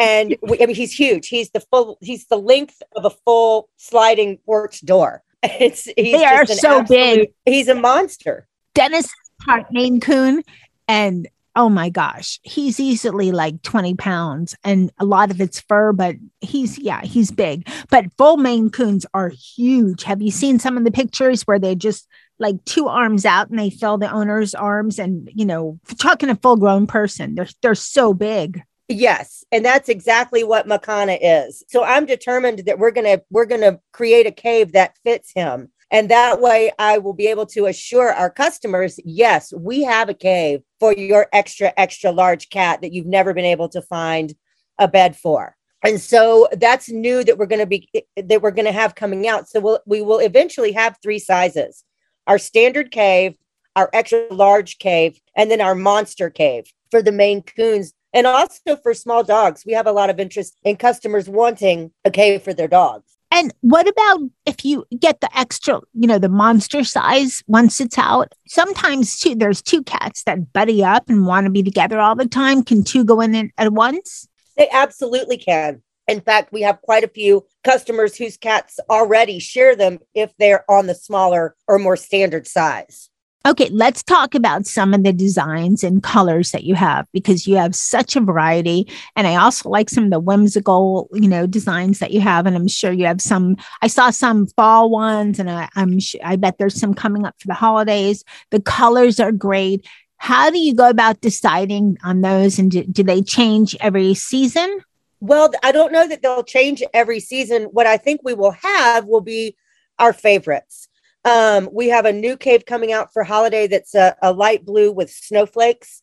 and 0.00 0.36
we, 0.42 0.62
I 0.62 0.66
mean 0.66 0.74
he's 0.76 0.92
huge. 0.92 1.28
He's 1.28 1.50
the 1.50 1.60
full 1.60 1.98
he's 2.00 2.26
the 2.26 2.38
length 2.38 2.82
of 2.96 3.04
a 3.04 3.10
full 3.10 3.68
sliding 3.76 4.38
porch 4.38 4.80
door. 4.84 5.22
It's 5.44 5.84
he's 5.96 6.16
They 6.18 6.24
are 6.24 6.46
so 6.46 6.80
absolute- 6.80 6.88
big. 6.88 7.28
He's 7.44 7.68
a 7.68 7.74
monster. 7.74 8.46
Dennis 8.74 9.06
is 9.06 9.64
Maine 9.72 10.00
Coon, 10.00 10.42
and 10.88 11.28
oh 11.54 11.68
my 11.68 11.90
gosh, 11.90 12.40
he's 12.42 12.80
easily 12.80 13.32
like 13.32 13.62
20 13.62 13.94
pounds, 13.94 14.56
and 14.64 14.90
a 14.98 15.04
lot 15.04 15.30
of 15.30 15.40
it's 15.40 15.60
fur, 15.60 15.92
but 15.92 16.16
he's 16.40 16.78
yeah, 16.78 17.02
he's 17.02 17.30
big. 17.30 17.68
But 17.90 18.06
full 18.16 18.36
Maine 18.36 18.70
Coons 18.70 19.06
are 19.14 19.28
huge. 19.30 20.04
Have 20.04 20.22
you 20.22 20.30
seen 20.30 20.58
some 20.58 20.76
of 20.76 20.84
the 20.84 20.90
pictures 20.90 21.42
where 21.42 21.58
they're 21.58 21.74
just 21.74 22.08
like 22.38 22.64
two 22.64 22.88
arms 22.88 23.24
out 23.24 23.50
and 23.50 23.58
they 23.58 23.70
fill 23.70 23.98
the 23.98 24.10
owner's 24.10 24.54
arms 24.54 24.98
and 24.98 25.30
you 25.32 25.44
know 25.44 25.78
talking 25.98 26.28
a 26.28 26.34
full 26.34 26.56
grown 26.56 26.88
person 26.88 27.36
they're 27.36 27.46
they're 27.60 27.74
so 27.74 28.12
big 28.12 28.62
Yes, 28.88 29.44
and 29.50 29.64
that's 29.64 29.88
exactly 29.88 30.44
what 30.44 30.66
Makana 30.66 31.18
is. 31.20 31.64
So 31.68 31.82
I'm 31.82 32.04
determined 32.04 32.60
that 32.66 32.78
we're 32.78 32.90
going 32.90 33.06
to 33.06 33.24
we're 33.30 33.46
going 33.46 33.62
to 33.62 33.80
create 33.92 34.26
a 34.26 34.32
cave 34.32 34.72
that 34.72 34.98
fits 35.04 35.32
him. 35.34 35.70
And 35.92 36.08
that 36.08 36.40
way 36.40 36.72
I 36.78 36.98
will 36.98 37.12
be 37.12 37.26
able 37.26 37.44
to 37.46 37.66
assure 37.66 38.12
our 38.12 38.30
customers, 38.30 38.98
yes, 39.04 39.52
we 39.52 39.82
have 39.82 40.08
a 40.08 40.14
cave 40.14 40.62
for 40.80 40.94
your 40.94 41.28
extra 41.34 41.72
extra 41.76 42.10
large 42.10 42.48
cat 42.48 42.80
that 42.80 42.92
you've 42.92 43.06
never 43.06 43.34
been 43.34 43.44
able 43.44 43.68
to 43.68 43.82
find 43.82 44.34
a 44.78 44.88
bed 44.88 45.14
for. 45.14 45.54
And 45.84 46.00
so 46.00 46.48
that's 46.52 46.88
new 46.88 47.22
that 47.24 47.36
we're 47.36 47.46
going 47.46 47.58
to 47.60 47.66
be 47.66 47.88
that 48.16 48.40
we're 48.40 48.52
going 48.52 48.66
to 48.66 48.72
have 48.72 48.94
coming 48.94 49.28
out. 49.28 49.48
So 49.48 49.60
we'll 49.60 49.80
we 49.84 50.00
will 50.00 50.18
eventually 50.18 50.72
have 50.72 50.96
three 51.02 51.18
sizes. 51.18 51.84
Our 52.26 52.38
standard 52.38 52.90
cave, 52.90 53.36
our 53.76 53.90
extra 53.92 54.32
large 54.32 54.78
cave, 54.78 55.20
and 55.36 55.50
then 55.50 55.60
our 55.60 55.74
monster 55.74 56.30
cave 56.30 56.72
for 56.90 57.02
the 57.02 57.12
Maine 57.12 57.42
Coons 57.42 57.92
and 58.14 58.26
also 58.26 58.76
for 58.82 58.94
small 58.94 59.24
dogs. 59.24 59.64
We 59.66 59.72
have 59.72 59.86
a 59.86 59.92
lot 59.92 60.08
of 60.08 60.20
interest 60.20 60.56
in 60.62 60.76
customers 60.76 61.28
wanting 61.28 61.90
a 62.04 62.10
cave 62.10 62.42
for 62.42 62.54
their 62.54 62.68
dogs. 62.68 63.12
And 63.32 63.52
what 63.62 63.88
about 63.88 64.20
if 64.46 64.64
you 64.64 64.84
get 65.00 65.20
the 65.20 65.36
extra 65.36 65.80
you 65.94 66.06
know 66.06 66.18
the 66.18 66.28
monster 66.28 66.84
size 66.84 67.42
once 67.46 67.80
it's 67.80 67.98
out 67.98 68.32
sometimes 68.46 69.18
too 69.18 69.34
there's 69.34 69.62
two 69.62 69.82
cats 69.82 70.22
that 70.24 70.52
buddy 70.52 70.84
up 70.84 71.08
and 71.08 71.26
want 71.26 71.46
to 71.46 71.50
be 71.50 71.62
together 71.62 71.98
all 71.98 72.14
the 72.14 72.28
time 72.28 72.62
can 72.62 72.84
two 72.84 73.04
go 73.04 73.20
in 73.20 73.50
at 73.58 73.72
once 73.72 74.28
They 74.56 74.68
absolutely 74.70 75.38
can. 75.38 75.82
In 76.08 76.20
fact, 76.20 76.52
we 76.52 76.62
have 76.62 76.82
quite 76.82 77.04
a 77.04 77.08
few 77.08 77.46
customers 77.64 78.16
whose 78.16 78.36
cats 78.36 78.78
already 78.90 79.38
share 79.38 79.76
them 79.76 79.98
if 80.14 80.32
they're 80.38 80.68
on 80.70 80.86
the 80.86 80.94
smaller 80.94 81.54
or 81.68 81.78
more 81.78 81.96
standard 81.96 82.46
size. 82.46 83.08
Okay, 83.44 83.68
let's 83.70 84.04
talk 84.04 84.36
about 84.36 84.66
some 84.66 84.94
of 84.94 85.02
the 85.02 85.12
designs 85.12 85.82
and 85.82 86.00
colors 86.00 86.52
that 86.52 86.62
you 86.62 86.76
have 86.76 87.08
because 87.12 87.44
you 87.44 87.56
have 87.56 87.74
such 87.74 88.14
a 88.14 88.20
variety. 88.20 88.88
And 89.16 89.26
I 89.26 89.34
also 89.34 89.68
like 89.68 89.90
some 89.90 90.04
of 90.04 90.10
the 90.10 90.20
whimsical, 90.20 91.08
you 91.12 91.28
know, 91.28 91.46
designs 91.48 91.98
that 91.98 92.12
you 92.12 92.20
have. 92.20 92.46
And 92.46 92.54
I'm 92.54 92.68
sure 92.68 92.92
you 92.92 93.04
have 93.06 93.20
some. 93.20 93.56
I 93.82 93.88
saw 93.88 94.10
some 94.10 94.46
fall 94.46 94.90
ones, 94.90 95.40
and 95.40 95.50
I, 95.50 95.68
I'm 95.74 95.98
sh- 95.98 96.16
I 96.22 96.36
bet 96.36 96.58
there's 96.58 96.78
some 96.78 96.94
coming 96.94 97.26
up 97.26 97.34
for 97.40 97.48
the 97.48 97.54
holidays. 97.54 98.24
The 98.50 98.60
colors 98.60 99.18
are 99.18 99.32
great. 99.32 99.88
How 100.18 100.50
do 100.50 100.58
you 100.58 100.72
go 100.72 100.88
about 100.88 101.20
deciding 101.20 101.98
on 102.04 102.20
those? 102.20 102.60
And 102.60 102.70
do, 102.70 102.84
do 102.84 103.02
they 103.02 103.22
change 103.22 103.74
every 103.80 104.14
season? 104.14 104.82
Well, 105.18 105.50
I 105.64 105.72
don't 105.72 105.92
know 105.92 106.06
that 106.06 106.22
they'll 106.22 106.44
change 106.44 106.82
every 106.94 107.18
season. 107.18 107.64
What 107.64 107.88
I 107.88 107.96
think 107.96 108.20
we 108.22 108.34
will 108.34 108.52
have 108.52 109.06
will 109.06 109.20
be 109.20 109.56
our 109.98 110.12
favorites. 110.12 110.88
Um, 111.24 111.68
we 111.72 111.88
have 111.88 112.04
a 112.04 112.12
new 112.12 112.36
cave 112.36 112.66
coming 112.66 112.92
out 112.92 113.12
for 113.12 113.22
holiday 113.22 113.66
that's 113.66 113.94
a, 113.94 114.16
a 114.22 114.32
light 114.32 114.64
blue 114.64 114.90
with 114.90 115.10
snowflakes 115.10 116.02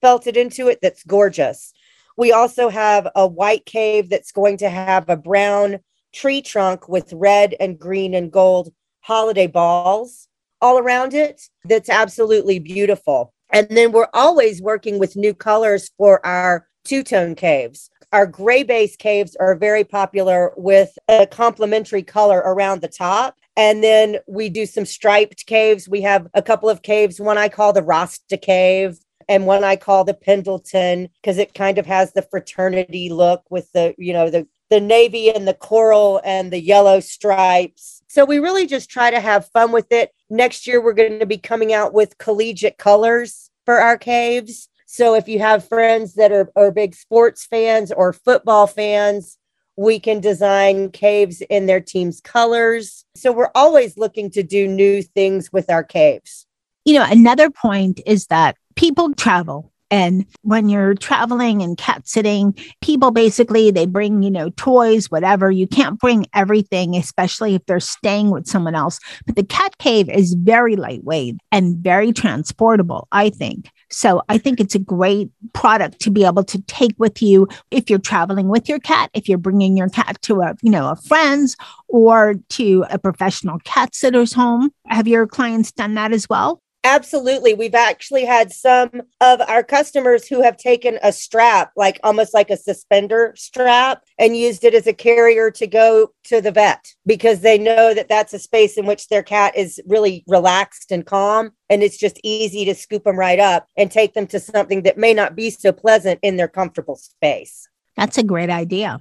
felted 0.00 0.36
into 0.36 0.68
it 0.68 0.78
that's 0.82 1.04
gorgeous. 1.04 1.72
We 2.16 2.32
also 2.32 2.68
have 2.68 3.08
a 3.14 3.26
white 3.26 3.64
cave 3.64 4.10
that's 4.10 4.32
going 4.32 4.58
to 4.58 4.68
have 4.68 5.08
a 5.08 5.16
brown 5.16 5.78
tree 6.12 6.42
trunk 6.42 6.88
with 6.88 7.12
red 7.12 7.54
and 7.60 7.78
green 7.78 8.14
and 8.14 8.30
gold 8.30 8.72
holiday 9.00 9.46
balls 9.46 10.28
all 10.60 10.78
around 10.78 11.14
it. 11.14 11.42
That's 11.64 11.88
absolutely 11.88 12.58
beautiful. 12.58 13.32
And 13.50 13.68
then 13.70 13.92
we're 13.92 14.08
always 14.12 14.60
working 14.60 14.98
with 14.98 15.16
new 15.16 15.32
colors 15.32 15.90
for 15.96 16.24
our 16.26 16.66
two 16.88 17.02
tone 17.02 17.34
caves. 17.34 17.90
Our 18.12 18.26
gray 18.26 18.62
base 18.62 18.96
caves 18.96 19.36
are 19.36 19.54
very 19.54 19.84
popular 19.84 20.52
with 20.56 20.98
a 21.08 21.26
complementary 21.26 22.02
color 22.02 22.38
around 22.38 22.80
the 22.80 22.88
top. 22.88 23.36
And 23.56 23.84
then 23.84 24.18
we 24.26 24.48
do 24.48 24.64
some 24.64 24.86
striped 24.86 25.44
caves. 25.46 25.88
We 25.88 26.00
have 26.02 26.28
a 26.32 26.40
couple 26.40 26.70
of 26.70 26.82
caves, 26.82 27.20
one 27.20 27.36
I 27.36 27.48
call 27.50 27.72
the 27.72 27.82
Rasta 27.82 28.38
Cave 28.38 28.98
and 29.28 29.46
one 29.46 29.62
I 29.62 29.76
call 29.76 30.04
the 30.04 30.14
Pendleton 30.14 31.10
because 31.20 31.36
it 31.36 31.52
kind 31.52 31.76
of 31.76 31.84
has 31.84 32.12
the 32.12 32.22
fraternity 32.22 33.10
look 33.10 33.42
with 33.50 33.70
the, 33.72 33.94
you 33.98 34.12
know, 34.12 34.30
the 34.30 34.46
the 34.70 34.80
navy 34.80 35.30
and 35.30 35.48
the 35.48 35.54
coral 35.54 36.20
and 36.24 36.52
the 36.52 36.60
yellow 36.60 37.00
stripes. 37.00 38.02
So 38.06 38.26
we 38.26 38.38
really 38.38 38.66
just 38.66 38.90
try 38.90 39.10
to 39.10 39.18
have 39.18 39.48
fun 39.48 39.72
with 39.72 39.90
it. 39.92 40.12
Next 40.28 40.66
year 40.66 40.82
we're 40.82 40.92
going 40.92 41.20
to 41.20 41.26
be 41.26 41.38
coming 41.38 41.72
out 41.72 41.94
with 41.94 42.18
collegiate 42.18 42.76
colors 42.76 43.50
for 43.64 43.80
our 43.80 43.96
caves. 43.96 44.68
So 44.90 45.14
if 45.14 45.28
you 45.28 45.38
have 45.38 45.68
friends 45.68 46.14
that 46.14 46.32
are, 46.32 46.50
are 46.56 46.70
big 46.70 46.94
sports 46.94 47.44
fans 47.44 47.92
or 47.92 48.14
football 48.14 48.66
fans, 48.66 49.36
We 49.78 50.00
can 50.00 50.18
design 50.18 50.90
caves 50.90 51.40
in 51.42 51.66
their 51.66 51.80
team's 51.80 52.20
colors. 52.20 53.04
So 53.14 53.30
we're 53.30 53.52
always 53.54 53.96
looking 53.96 54.28
to 54.30 54.42
do 54.42 54.66
new 54.66 55.02
things 55.02 55.52
with 55.52 55.70
our 55.70 55.84
caves. 55.84 56.46
You 56.84 56.94
know, 56.94 57.06
another 57.08 57.48
point 57.48 58.00
is 58.04 58.26
that 58.26 58.56
people 58.74 59.14
travel 59.14 59.72
and 59.90 60.26
when 60.42 60.68
you're 60.68 60.94
traveling 60.94 61.62
and 61.62 61.78
cat 61.78 62.06
sitting, 62.06 62.54
people 62.80 63.10
basically 63.10 63.70
they 63.70 63.86
bring, 63.86 64.22
you 64.22 64.30
know, 64.30 64.50
toys, 64.50 65.10
whatever. 65.10 65.50
You 65.50 65.66
can't 65.66 65.98
bring 65.98 66.26
everything, 66.34 66.96
especially 66.96 67.54
if 67.54 67.64
they're 67.66 67.80
staying 67.80 68.30
with 68.30 68.46
someone 68.46 68.74
else. 68.74 69.00
But 69.26 69.36
the 69.36 69.44
cat 69.44 69.78
cave 69.78 70.08
is 70.08 70.34
very 70.34 70.76
lightweight 70.76 71.36
and 71.52 71.76
very 71.78 72.12
transportable, 72.12 73.08
I 73.12 73.30
think. 73.30 73.70
So 73.90 74.22
I 74.28 74.36
think 74.36 74.60
it's 74.60 74.74
a 74.74 74.78
great 74.78 75.30
product 75.54 76.00
to 76.00 76.10
be 76.10 76.24
able 76.24 76.44
to 76.44 76.60
take 76.62 76.94
with 76.98 77.22
you 77.22 77.48
if 77.70 77.88
you're 77.88 77.98
traveling 77.98 78.48
with 78.48 78.68
your 78.68 78.78
cat, 78.78 79.10
if 79.14 79.28
you're 79.28 79.38
bringing 79.38 79.76
your 79.76 79.88
cat 79.88 80.20
to 80.22 80.42
a, 80.42 80.54
you 80.62 80.70
know, 80.70 80.90
a 80.90 80.96
friend's 80.96 81.56
or 81.88 82.34
to 82.50 82.84
a 82.90 82.98
professional 82.98 83.58
cat 83.60 83.94
sitter's 83.94 84.34
home. 84.34 84.70
Have 84.88 85.08
your 85.08 85.26
clients 85.26 85.72
done 85.72 85.94
that 85.94 86.12
as 86.12 86.28
well? 86.28 86.60
Absolutely. 86.84 87.54
We've 87.54 87.74
actually 87.74 88.24
had 88.24 88.52
some 88.52 89.02
of 89.20 89.40
our 89.42 89.64
customers 89.64 90.28
who 90.28 90.42
have 90.42 90.56
taken 90.56 90.98
a 91.02 91.12
strap, 91.12 91.72
like 91.76 91.98
almost 92.04 92.32
like 92.32 92.50
a 92.50 92.56
suspender 92.56 93.34
strap, 93.36 94.04
and 94.18 94.36
used 94.36 94.64
it 94.64 94.74
as 94.74 94.86
a 94.86 94.92
carrier 94.92 95.50
to 95.50 95.66
go 95.66 96.12
to 96.24 96.40
the 96.40 96.52
vet 96.52 96.94
because 97.04 97.40
they 97.40 97.58
know 97.58 97.94
that 97.94 98.08
that's 98.08 98.32
a 98.32 98.38
space 98.38 98.78
in 98.78 98.86
which 98.86 99.08
their 99.08 99.24
cat 99.24 99.56
is 99.56 99.80
really 99.86 100.24
relaxed 100.28 100.92
and 100.92 101.04
calm. 101.04 101.50
And 101.68 101.82
it's 101.82 101.98
just 101.98 102.20
easy 102.22 102.64
to 102.66 102.74
scoop 102.74 103.04
them 103.04 103.18
right 103.18 103.40
up 103.40 103.66
and 103.76 103.90
take 103.90 104.14
them 104.14 104.28
to 104.28 104.40
something 104.40 104.82
that 104.82 104.96
may 104.96 105.12
not 105.12 105.34
be 105.34 105.50
so 105.50 105.72
pleasant 105.72 106.20
in 106.22 106.36
their 106.36 106.48
comfortable 106.48 106.96
space. 106.96 107.68
That's 107.96 108.18
a 108.18 108.22
great 108.22 108.50
idea. 108.50 109.00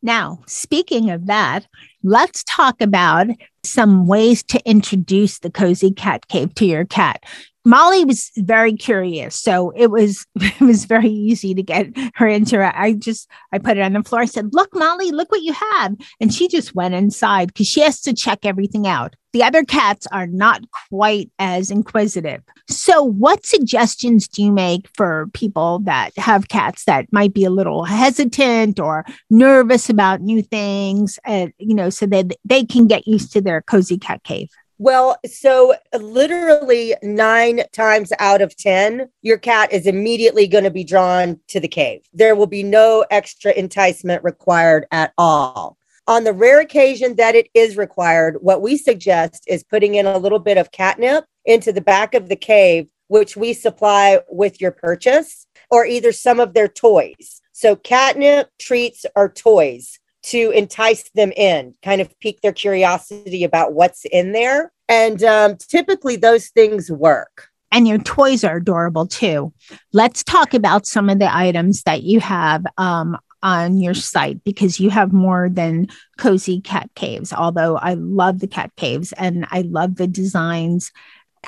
Now, 0.00 0.44
speaking 0.46 1.10
of 1.10 1.26
that, 1.26 1.66
let's 2.08 2.42
talk 2.44 2.80
about 2.80 3.26
some 3.62 4.06
ways 4.06 4.42
to 4.42 4.60
introduce 4.64 5.40
the 5.40 5.50
cozy 5.50 5.92
cat 5.92 6.26
cave 6.28 6.54
to 6.54 6.64
your 6.64 6.86
cat. 6.86 7.22
Molly 7.68 8.02
was 8.06 8.30
very 8.38 8.72
curious, 8.72 9.36
so 9.36 9.74
it 9.76 9.90
was 9.90 10.26
it 10.36 10.60
was 10.60 10.86
very 10.86 11.10
easy 11.10 11.52
to 11.52 11.62
get 11.62 11.88
her 12.14 12.26
into 12.26 12.66
it. 12.66 12.72
I 12.74 12.94
just 12.94 13.28
I 13.52 13.58
put 13.58 13.76
it 13.76 13.82
on 13.82 13.92
the 13.92 14.02
floor. 14.02 14.22
I 14.22 14.24
said, 14.24 14.54
"Look, 14.54 14.74
Molly, 14.74 15.10
look 15.10 15.30
what 15.30 15.42
you 15.42 15.52
have," 15.52 15.94
and 16.18 16.32
she 16.32 16.48
just 16.48 16.74
went 16.74 16.94
inside 16.94 17.48
because 17.48 17.66
she 17.66 17.82
has 17.82 18.00
to 18.02 18.14
check 18.14 18.46
everything 18.46 18.86
out. 18.86 19.16
The 19.34 19.42
other 19.42 19.64
cats 19.64 20.06
are 20.10 20.26
not 20.26 20.62
quite 20.88 21.30
as 21.38 21.70
inquisitive. 21.70 22.40
So, 22.70 23.02
what 23.02 23.44
suggestions 23.44 24.28
do 24.28 24.42
you 24.42 24.50
make 24.50 24.88
for 24.96 25.26
people 25.34 25.80
that 25.80 26.16
have 26.16 26.48
cats 26.48 26.84
that 26.86 27.12
might 27.12 27.34
be 27.34 27.44
a 27.44 27.50
little 27.50 27.84
hesitant 27.84 28.80
or 28.80 29.04
nervous 29.28 29.90
about 29.90 30.22
new 30.22 30.40
things, 30.40 31.18
and 31.22 31.52
you 31.58 31.74
know, 31.74 31.90
so 31.90 32.06
that 32.06 32.32
they 32.46 32.64
can 32.64 32.86
get 32.86 33.06
used 33.06 33.30
to 33.34 33.42
their 33.42 33.60
cozy 33.60 33.98
cat 33.98 34.24
cave? 34.24 34.48
Well, 34.80 35.16
so 35.26 35.74
uh, 35.92 35.98
literally 35.98 36.94
nine 37.02 37.62
times 37.72 38.12
out 38.20 38.40
of 38.40 38.56
10, 38.56 39.08
your 39.22 39.36
cat 39.36 39.72
is 39.72 39.88
immediately 39.88 40.46
going 40.46 40.62
to 40.62 40.70
be 40.70 40.84
drawn 40.84 41.40
to 41.48 41.58
the 41.58 41.66
cave. 41.66 42.02
There 42.12 42.36
will 42.36 42.46
be 42.46 42.62
no 42.62 43.04
extra 43.10 43.52
enticement 43.52 44.22
required 44.22 44.86
at 44.92 45.12
all. 45.18 45.78
On 46.06 46.22
the 46.22 46.32
rare 46.32 46.60
occasion 46.60 47.16
that 47.16 47.34
it 47.34 47.48
is 47.54 47.76
required, 47.76 48.36
what 48.40 48.62
we 48.62 48.76
suggest 48.76 49.42
is 49.48 49.64
putting 49.64 49.96
in 49.96 50.06
a 50.06 50.16
little 50.16 50.38
bit 50.38 50.56
of 50.56 50.70
catnip 50.70 51.24
into 51.44 51.72
the 51.72 51.80
back 51.80 52.14
of 52.14 52.28
the 52.28 52.36
cave, 52.36 52.88
which 53.08 53.36
we 53.36 53.54
supply 53.54 54.20
with 54.30 54.60
your 54.60 54.70
purchase, 54.70 55.46
or 55.70 55.86
either 55.86 56.12
some 56.12 56.38
of 56.38 56.54
their 56.54 56.68
toys. 56.68 57.42
So, 57.52 57.74
catnip, 57.74 58.48
treats, 58.58 59.04
or 59.16 59.28
toys 59.28 59.98
to 60.30 60.50
entice 60.50 61.08
them 61.14 61.32
in, 61.36 61.74
kind 61.82 62.00
of 62.00 62.18
pique 62.20 62.40
their 62.40 62.52
curiosity 62.52 63.44
about 63.44 63.72
what's 63.72 64.04
in 64.06 64.32
there. 64.32 64.72
And 64.88 65.22
um, 65.22 65.56
typically, 65.56 66.16
those 66.16 66.48
things 66.48 66.90
work. 66.90 67.48
And 67.70 67.86
your 67.86 67.98
toys 67.98 68.44
are 68.44 68.56
adorable 68.56 69.06
too. 69.06 69.52
Let's 69.92 70.24
talk 70.24 70.54
about 70.54 70.86
some 70.86 71.10
of 71.10 71.18
the 71.18 71.34
items 71.34 71.82
that 71.82 72.02
you 72.02 72.18
have 72.20 72.64
um, 72.78 73.18
on 73.42 73.78
your 73.78 73.94
site 73.94 74.42
because 74.42 74.80
you 74.80 74.90
have 74.90 75.12
more 75.12 75.48
than 75.48 75.88
cozy 76.16 76.60
cat 76.60 76.88
caves. 76.94 77.32
Although 77.32 77.76
I 77.76 77.94
love 77.94 78.40
the 78.40 78.46
cat 78.46 78.72
caves 78.76 79.12
and 79.12 79.46
I 79.50 79.62
love 79.62 79.96
the 79.96 80.06
designs. 80.06 80.92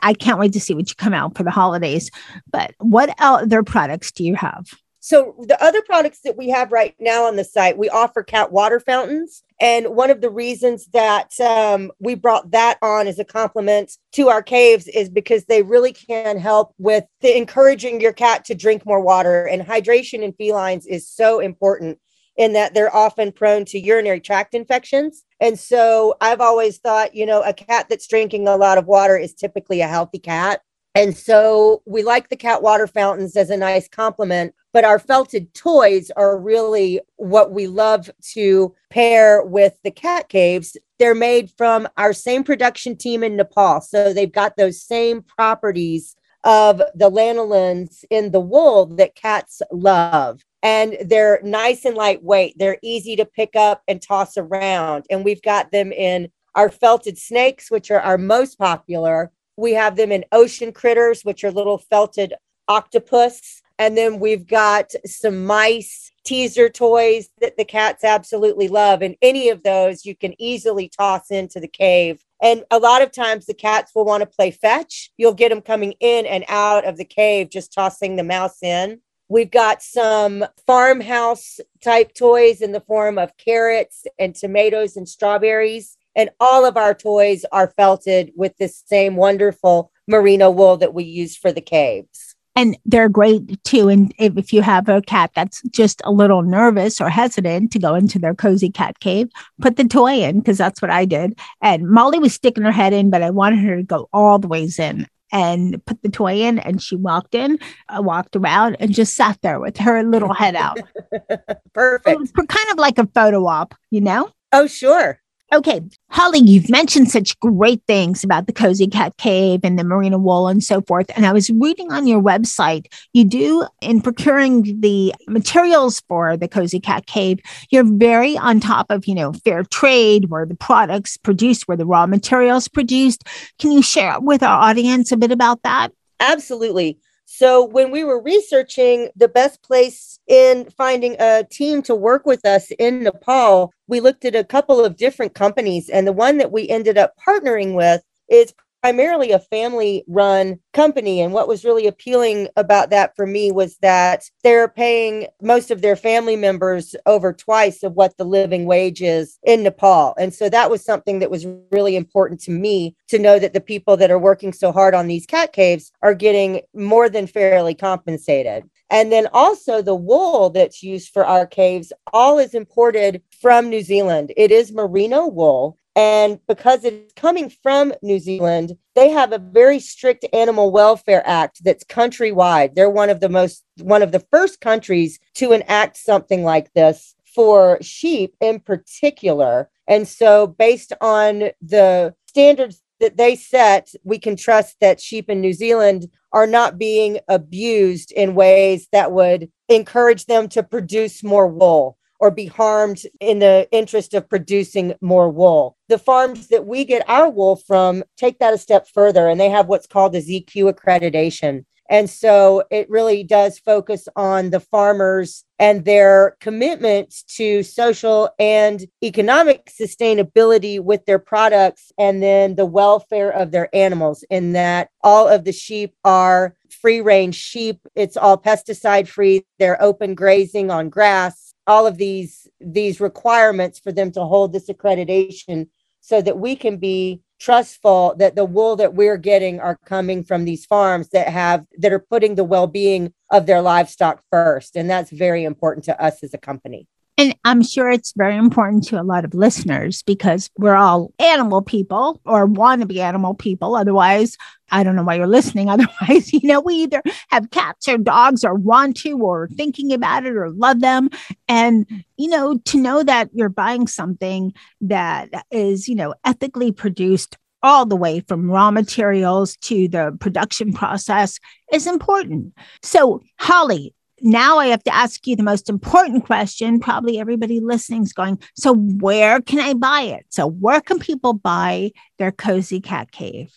I 0.03 0.13
can't 0.15 0.39
wait 0.39 0.53
to 0.53 0.61
see 0.61 0.75
what 0.75 0.89
you 0.89 0.95
come 0.95 1.15
out 1.15 1.37
for 1.37 1.43
the 1.43 1.51
holidays. 1.51 2.11
But 2.51 2.75
what 2.79 3.15
other 3.19 3.63
products 3.63 4.13
do 4.13 4.25
you 4.25 4.35
have? 4.37 4.67
So 5.03 5.35
the 5.47 5.63
other 5.63 5.81
products 5.81 6.21
that 6.25 6.37
we 6.37 6.51
have 6.51 6.73
right 6.73 6.95
now 7.01 7.25
on 7.25 7.37
the 7.37 7.45
site, 7.45 7.79
we 7.79 7.89
offer 7.89 8.23
cat 8.23 8.53
water 8.53 8.79
fountains. 8.79 9.43
And 9.59 9.97
one 9.97 10.11
of 10.11 10.21
the 10.21 10.31
reasons 10.31 10.87
that 10.93 11.33
um, 11.41 11.91
we 11.99 12.15
brought 12.15 12.51
that 12.51 12.79
on 12.83 13.07
as 13.07 13.19
a 13.19 13.25
complement 13.25 13.93
to 14.13 14.29
our 14.29 14.43
caves 14.43 14.87
is 14.89 15.09
because 15.09 15.47
they 15.47 15.63
really 15.63 15.95
can 15.95 16.39
help 16.39 16.75
with 16.77 17.05
the 17.23 17.35
encouraging 17.37 18.01
your 18.01 18.13
cat 18.13 18.45
to 18.45 18.55
drink 18.55 18.85
more 18.85 19.01
water. 19.01 19.47
And 19.47 19.63
hydration 19.63 20.23
in 20.23 20.35
felines 20.35 20.87
is 20.87 21.09
so 21.09 21.41
important 21.41 21.99
in 22.37 22.53
that 22.53 22.75
they're 22.75 22.95
often 22.95 23.33
prone 23.33 23.65
to 23.67 23.79
urinary 23.79 24.21
tract 24.21 24.55
infections. 24.55 25.25
And 25.41 25.59
so 25.59 26.15
I've 26.21 26.41
always 26.41 26.79
thought, 26.79 27.15
you 27.15 27.25
know, 27.25 27.43
a 27.43 27.55
cat 27.55 27.87
that's 27.89 28.07
drinking 28.07 28.49
a 28.49 28.57
lot 28.57 28.79
of 28.79 28.87
water 28.87 29.17
is 29.17 29.35
typically 29.35 29.81
a 29.81 29.89
healthy 29.89 30.19
cat. 30.19 30.61
And 30.95 31.17
so 31.17 31.83
we 31.87 32.03
like 32.03 32.29
the 32.29 32.37
cat 32.37 32.63
water 32.63 32.87
fountains 32.87 33.37
as 33.37 33.51
a 33.51 33.57
nice 33.57 33.89
complement, 33.89 34.55
but 34.73 34.85
our 34.85 34.99
felted 34.99 35.53
toys 35.55 36.11
are 36.17 36.39
really 36.39 37.01
what 37.17 37.53
we 37.53 37.67
love 37.67 38.11
to 38.33 38.75
pair 38.91 39.43
with 39.43 39.79
the 39.83 39.91
cat 39.91 40.29
caves. 40.29 40.77
They're 40.99 41.15
made 41.15 41.51
from 41.57 41.89
our 41.97 42.13
same 42.13 42.45
production 42.45 42.97
team 42.97 43.23
in 43.23 43.37
Nepal. 43.37 43.81
So 43.81 44.13
they've 44.13 44.31
got 44.31 44.57
those 44.57 44.83
same 44.83 45.23
properties 45.23 46.17
of 46.45 46.79
the 46.95 47.11
lanolins 47.11 48.05
in 48.11 48.31
the 48.31 48.41
wool 48.41 48.87
that 48.97 49.15
cats 49.15 49.61
love. 49.71 50.43
And 50.63 50.97
they're 51.05 51.41
nice 51.43 51.85
and 51.85 51.97
lightweight. 51.97 52.59
They're 52.59 52.79
easy 52.83 53.17
to 53.17 53.25
pick 53.25 53.57
up 53.57 53.83
and 53.89 54.01
toss 54.01 54.37
around. 54.37 55.07
And 55.11 55.25
we've 55.25 55.43
got 55.43 55.73
them 55.73 55.93
in 55.93 56.31
our 56.55 56.69
felted 56.69 57.19
snakes, 57.19 57.71
which 57.71 57.91
are 57.91 58.01
our 58.01 58.19
most 58.19 58.59
popular 58.59 59.33
we 59.61 59.75
have 59.75 59.97
them 59.97 60.11
in 60.11 60.25
ocean 60.33 60.73
critters, 60.73 61.23
which 61.23 61.45
are 61.45 61.53
little 61.53 61.79
felted 61.79 62.35
octopus. 62.67 63.63
And 63.81 63.97
then 63.97 64.21
we've 64.21 64.47
got 64.47 64.93
some 65.07 65.47
mice 65.47 66.13
teaser 66.23 66.69
toys 66.69 67.31
that 67.41 67.57
the 67.57 67.65
cats 67.65 68.05
absolutely 68.05 68.69
love. 68.69 69.01
And 69.01 69.17
any 69.23 69.49
of 69.49 69.63
those 69.63 70.05
you 70.05 70.15
can 70.15 70.35
easily 70.39 70.91
toss 70.91 71.31
into 71.31 71.61
the 71.61 71.67
cave. 71.67 72.23
And 72.43 72.63
a 72.71 72.79
lot 72.79 73.01
of 73.01 73.11
times 73.11 73.47
the 73.47 73.55
cats 73.55 73.93
will 73.95 74.05
want 74.05 74.21
to 74.21 74.27
play 74.27 74.51
fetch. 74.51 75.11
You'll 75.17 75.33
get 75.33 75.49
them 75.49 75.63
coming 75.63 75.95
in 75.99 76.27
and 76.27 76.45
out 76.47 76.85
of 76.85 76.99
the 76.99 77.07
cave, 77.07 77.49
just 77.49 77.73
tossing 77.73 78.17
the 78.17 78.23
mouse 78.23 78.63
in. 78.63 79.01
We've 79.31 79.51
got 79.51 79.83
some 79.83 80.45
farmhouse 80.67 81.59
type 81.83 82.13
toys 82.13 82.61
in 82.61 82.73
the 82.73 82.83
form 82.83 83.17
of 83.17 83.39
carrots 83.39 84.05
and 84.19 84.35
tomatoes 84.35 84.99
and 84.99 85.09
strawberries. 85.09 85.97
And 86.15 86.29
all 86.39 86.67
of 86.67 86.77
our 86.77 86.93
toys 86.93 87.47
are 87.51 87.73
felted 87.79 88.33
with 88.37 88.59
this 88.59 88.83
same 88.85 89.17
wonderful 89.17 89.91
merino 90.07 90.51
wool 90.51 90.77
that 90.77 90.93
we 90.93 91.05
use 91.05 91.35
for 91.35 91.51
the 91.51 91.63
caves. 91.63 92.37
And 92.57 92.77
they're 92.85 93.09
great 93.09 93.63
too. 93.65 93.89
And 93.89 94.13
if 94.19 94.37
if, 94.37 94.53
you 94.53 94.63
have 94.63 94.89
a 94.89 95.01
cat 95.03 95.31
that's 95.35 95.63
just 95.71 96.03
a 96.05 96.11
little 96.11 96.43
nervous 96.43 97.01
or 97.01 97.09
hesitant 97.09 97.71
to 97.73 97.79
go 97.79 97.95
into 97.95 98.19
their 98.19 98.35
cozy 98.35 98.71
cat 98.71 98.99
cave, 99.01 99.29
put 99.61 99.77
the 99.77 99.85
toy 99.85 100.23
in 100.23 100.41
because 100.41 100.59
that's 100.59 100.83
what 100.83 100.91
I 100.91 101.05
did. 101.05 101.39
And 101.63 101.89
Molly 101.89 102.19
was 102.19 102.35
sticking 102.35 102.65
her 102.65 102.73
head 102.73 102.93
in, 102.93 103.09
but 103.09 103.23
I 103.23 103.31
wanted 103.31 103.61
her 103.61 103.77
to 103.77 103.83
go 103.83 104.09
all 104.13 104.39
the 104.39 104.49
ways 104.49 104.79
in 104.79 105.07
and 105.33 105.85
put 105.85 106.03
the 106.03 106.09
toy 106.09 106.41
in. 106.43 106.59
And 106.59 106.83
she 106.83 106.97
walked 106.97 107.35
in, 107.35 107.59
uh, 107.89 108.03
walked 108.03 108.35
around, 108.37 108.77
and 108.81 108.93
just 108.93 109.15
sat 109.15 109.39
there 109.43 109.61
with 109.61 109.77
her 109.79 110.03
little 110.03 110.33
head 110.33 110.57
out. 110.57 110.79
Perfect. 111.73 112.35
kind 112.35 112.71
of 112.71 112.79
like 112.79 112.99
a 112.99 113.07
photo 113.15 113.47
op, 113.47 113.75
you 113.91 114.01
know? 114.01 114.31
Oh, 114.53 114.67
sure. 114.67 115.20
Okay, 115.53 115.81
Holly, 116.11 116.39
you've 116.39 116.71
mentioned 116.71 117.11
such 117.11 117.39
great 117.41 117.83
things 117.89 118.23
about 118.23 118.47
the 118.47 118.53
Cozy 118.53 118.87
Cat 118.87 119.17
Cave 119.17 119.61
and 119.65 119.77
the 119.77 119.83
Merino 119.83 120.17
wool 120.17 120.47
and 120.47 120.63
so 120.63 120.81
forth. 120.83 121.11
And 121.17 121.27
I 121.27 121.33
was 121.33 121.51
reading 121.51 121.91
on 121.91 122.07
your 122.07 122.23
website, 122.23 122.87
you 123.13 123.25
do 123.25 123.67
in 123.83 124.01
procuring 124.01 124.81
the 124.81 125.13
materials 125.27 126.03
for 126.07 126.37
the 126.37 126.47
Cozy 126.47 126.79
Cat 126.79 127.07
Cave, 127.07 127.41
you're 127.71 127.83
very 127.85 128.39
on 128.39 128.61
top 128.61 128.87
of, 128.91 129.09
you 129.09 129.15
know, 129.17 129.33
fair 129.33 129.65
trade, 129.65 130.31
where 130.31 130.47
the 130.47 130.55
products 130.55 131.17
produced, 131.17 131.67
where 131.67 131.77
the 131.77 131.87
raw 131.87 132.07
materials 132.07 132.69
produced. 132.69 133.25
Can 133.59 133.73
you 133.73 133.83
share 133.83 134.21
with 134.21 134.45
our 134.45 134.63
audience 134.63 135.11
a 135.11 135.17
bit 135.17 135.33
about 135.33 135.65
that? 135.65 135.91
Absolutely. 136.21 136.97
So 137.33 137.65
when 137.65 137.93
we 137.93 138.03
were 138.03 138.21
researching 138.21 139.09
the 139.15 139.29
best 139.29 139.63
place 139.63 140.19
in 140.27 140.69
finding 140.77 141.15
a 141.21 141.47
team 141.49 141.81
to 141.83 141.95
work 141.95 142.27
with 142.27 142.45
us 142.45 142.73
in 142.73 143.05
Nepal, 143.05 143.73
we 143.87 144.01
looked 144.01 144.25
at 144.25 144.35
a 144.35 144.43
couple 144.43 144.85
of 144.85 144.97
different 144.97 145.33
companies. 145.33 145.89
And 145.89 146.09
the 146.09 146.13
one 146.13 146.39
that 146.39 146.51
we 146.51 146.69
ended 146.69 146.99
up 146.99 147.15
partnering 147.25 147.77
with 147.77 148.03
is 148.29 148.53
primarily 148.83 149.33
a 149.33 149.39
family 149.39 150.05
run 150.07 150.59
company. 150.73 151.21
And 151.21 151.33
what 151.33 151.49
was 151.49 151.65
really 151.65 151.87
appealing 151.87 152.49
about 152.57 152.91
that 152.91 153.15
for 153.17 153.27
me 153.27 153.53
was 153.53 153.77
that 153.79 154.25
they're 154.43 154.69
paying 154.69 155.27
most 155.43 155.71
of 155.71 155.83
their 155.83 155.97
family 155.97 156.37
members 156.37 156.95
over 157.07 157.33
twice 157.33 157.83
of 157.83 157.95
what 157.95 158.17
the 158.17 158.25
living 158.25 158.65
wage 158.65 159.03
is 159.03 159.39
in 159.43 159.63
Nepal. 159.63 160.15
And 160.19 160.33
so 160.33 160.49
that 160.49 160.71
was 160.71 160.85
something 160.85 161.19
that 161.19 161.31
was 161.31 161.47
really 161.71 161.97
important 161.97 162.41
to 162.43 162.51
me 162.51 162.97
to 163.09 163.19
know 163.19 163.39
that 163.39 163.53
the 163.53 163.61
people 163.61 163.97
that 163.99 164.11
are 164.11 164.19
working 164.19 164.53
so 164.53 164.73
hard 164.73 164.95
on 164.95 165.07
these 165.07 165.27
cat 165.27 165.53
caves 165.53 165.93
are 166.03 166.15
getting 166.15 166.63
more 166.75 167.09
than 167.09 167.27
fairly 167.27 167.75
compensated. 167.75 168.65
And 168.91 169.13
then 169.13 169.29
also 169.33 169.83
the 169.83 169.95
wool 169.95 170.51
that's 170.51 170.83
used 170.83 171.13
for 171.13 171.25
our 171.25 171.47
caves, 171.47 171.93
all 172.13 172.39
is 172.39 172.55
imported 172.55 173.23
from 173.41 173.71
New 173.71 173.83
Zealand. 173.83 174.33
It 174.37 174.51
is 174.51 174.73
merino 174.73 175.27
wool. 175.27 175.79
And 175.97 176.39
because 176.47 176.85
it's 176.85 177.13
coming 177.15 177.51
from 177.51 177.93
New 178.03 178.21
Zealand, 178.21 178.77
they 178.95 179.11
have 179.11 179.33
a 179.33 179.39
very 179.39 179.81
strict 179.81 180.25
animal 180.33 180.71
welfare 180.71 181.23
act 181.27 181.65
that's 181.65 181.85
countrywide. 181.85 182.75
They're 182.75 182.91
one 182.91 183.11
of 183.11 183.21
the 183.21 183.29
most, 183.29 183.65
one 183.79 184.03
of 184.03 184.13
the 184.13 184.25
first 184.31 184.61
countries 184.61 185.19
to 185.35 185.53
enact 185.53 185.97
something 185.97 186.45
like 186.45 186.73
this 186.75 187.15
for 187.35 187.79
sheep 187.81 188.35
in 188.41 188.61
particular. 188.61 189.69
And 189.89 190.07
so, 190.07 190.47
based 190.47 190.93
on 191.01 191.51
the 191.61 192.15
standards 192.27 192.83
that 193.01 193.17
they 193.17 193.35
set, 193.35 193.93
we 194.05 194.19
can 194.19 194.37
trust 194.37 194.77
that 194.81 195.01
sheep 195.01 195.29
in 195.29 195.41
New 195.41 195.53
Zealand 195.53 196.09
are 196.33 196.47
not 196.47 196.79
being 196.79 197.19
abused 197.29 198.13
in 198.13 198.35
ways 198.35 198.87
that 198.93 199.11
would 199.11 199.51
encourage 199.69 200.27
them 200.27 200.49
to 200.51 200.63
produce 200.63 201.25
more 201.25 201.49
wool 201.49 201.97
or 202.21 202.31
be 202.31 202.47
harmed 202.47 203.03
in 203.19 203.41
the 203.41 203.67
interest 203.73 204.15
of 204.15 204.29
producing 204.29 204.95
more 205.01 205.29
wool. 205.31 205.77
The 205.89 205.99
farms 205.99 206.49
that 206.49 206.67
we 206.67 206.85
get 206.85 207.09
our 207.09 207.29
wool 207.29 207.57
from 207.57 208.05
take 208.17 208.39
that 208.39 208.55
a 208.55 208.59
step 208.59 208.87
further 208.87 209.29
and 209.29 209.41
they 209.41 209.51
have 209.51 209.67
what's 209.67 209.87
called 209.87 210.13
the 210.13 210.19
ZQ 210.19 210.73
accreditation. 210.73 211.65
And 211.91 212.09
so 212.09 212.63
it 212.71 212.89
really 212.89 213.25
does 213.25 213.59
focus 213.59 214.07
on 214.15 214.51
the 214.51 214.61
farmers 214.61 215.45
and 215.59 215.85
their 215.85 216.37
commitment 216.41 217.13
to 217.35 217.65
social 217.65 218.31
and 218.39 218.87
economic 219.03 219.67
sustainability 219.67 220.79
with 220.79 221.05
their 221.07 221.19
products 221.19 221.91
and 221.99 222.23
then 222.23 222.55
the 222.55 222.65
welfare 222.65 223.31
of 223.31 223.51
their 223.51 223.75
animals, 223.75 224.23
in 224.31 224.53
that 224.53 224.91
all 225.03 225.27
of 225.27 225.43
the 225.43 225.53
sheep 225.53 225.93
are 226.05 226.55
free 226.81 227.01
range 227.01 227.35
sheep. 227.35 227.81
It's 227.97 228.17
all 228.17 228.39
pesticide 228.39 229.09
free. 229.09 229.45
They're 229.59 229.83
open 229.83 230.15
grazing 230.15 230.71
on 230.71 230.91
grass. 230.91 231.50
All 231.71 231.87
of 231.87 231.97
these 232.05 232.33
these 232.61 233.01
requirements 233.01 233.79
for 233.79 233.93
them 233.93 234.11
to 234.17 234.23
hold 234.33 234.53
this 234.53 234.69
accreditation 234.69 235.69
so 236.01 236.17
that 236.21 236.39
we 236.45 236.53
can 236.57 236.77
be 236.79 237.23
trustful 237.39 238.15
that 238.19 238.35
the 238.35 238.45
wool 238.57 238.75
that 238.77 238.95
we're 238.95 239.23
getting 239.31 239.61
are 239.61 239.79
coming 239.87 240.25
from 240.25 240.45
these 240.45 240.67
farms 240.67 241.07
that 241.11 241.29
have 241.29 241.61
that 241.79 241.93
are 241.93 242.07
putting 242.13 242.35
the 242.35 242.51
well-being 242.55 243.05
of 243.31 243.47
their 243.47 243.63
livestock 243.63 244.17
first. 244.31 244.77
And 244.77 244.91
that's 244.91 245.11
very 245.27 245.45
important 245.45 245.85
to 245.85 245.95
us 246.07 246.23
as 246.25 246.35
a 246.35 246.39
company 246.51 246.89
and 247.21 247.37
I'm 247.45 247.63
sure 247.63 247.91
it's 247.91 248.15
very 248.17 248.35
important 248.35 248.85
to 248.85 248.99
a 248.99 249.05
lot 249.05 249.27
of 249.27 249.35
listeners 249.35 250.03
because 250.03 250.49
we're 250.57 250.75
all 250.75 251.13
animal 251.19 251.61
people 251.61 252.19
or 252.25 252.47
want 252.47 252.81
to 252.81 252.87
be 252.87 253.03
animal 253.03 253.35
people. 253.35 253.77
Otherwise, 253.77 254.39
I 254.71 254.83
don't 254.83 254.97
know 254.97 255.03
why 255.03 255.17
you're 255.17 255.27
listening. 255.27 255.69
Otherwise, 255.69 256.33
you 256.33 256.41
know, 256.45 256.63
we 256.63 256.77
either 256.77 257.03
have 257.29 257.51
cats 257.51 257.89
or 257.89 257.99
dogs 257.99 258.43
or 258.43 258.55
want 258.55 258.97
to 258.99 259.19
or 259.19 259.49
thinking 259.49 259.93
about 259.93 260.25
it 260.25 260.35
or 260.35 260.49
love 260.49 260.81
them. 260.81 261.11
And, 261.47 261.87
you 262.17 262.29
know, 262.29 262.57
to 262.57 262.79
know 262.79 263.03
that 263.03 263.29
you're 263.35 263.51
buying 263.51 263.87
something 263.87 264.55
that 264.81 265.29
is, 265.51 265.89
you 265.89 265.97
know, 265.97 266.15
ethically 266.25 266.73
produced 266.73 267.37
all 267.63 267.85
the 267.85 267.97
way 267.97 268.21
from 268.21 268.51
raw 268.51 268.71
materials 268.71 269.59
to 269.59 269.89
the 269.89 270.17
production 270.21 270.73
process 270.73 271.39
is 271.71 271.87
important. 271.87 272.55
So, 272.83 273.21
Holly, 273.39 273.95
now 274.23 274.59
I 274.59 274.67
have 274.67 274.83
to 274.85 274.95
ask 274.95 275.27
you 275.27 275.37
the 275.37 275.43
most 275.43 275.69
important 275.69 276.27
question. 276.27 276.81
Probably 276.81 277.19
everybody 277.19 277.61
listening 277.61 278.03
is 278.03 278.13
going, 278.13 278.39
So, 278.57 278.75
where 278.75 279.41
can 279.41 279.61
I 279.61 279.75
buy 279.75 280.03
it? 280.03 280.27
So, 280.29 280.47
where 280.47 280.81
can 280.81 280.99
people 280.99 281.33
buy 281.33 281.93
their 282.19 282.33
cozy 282.33 282.81
cat 282.81 283.13
cave? 283.13 283.53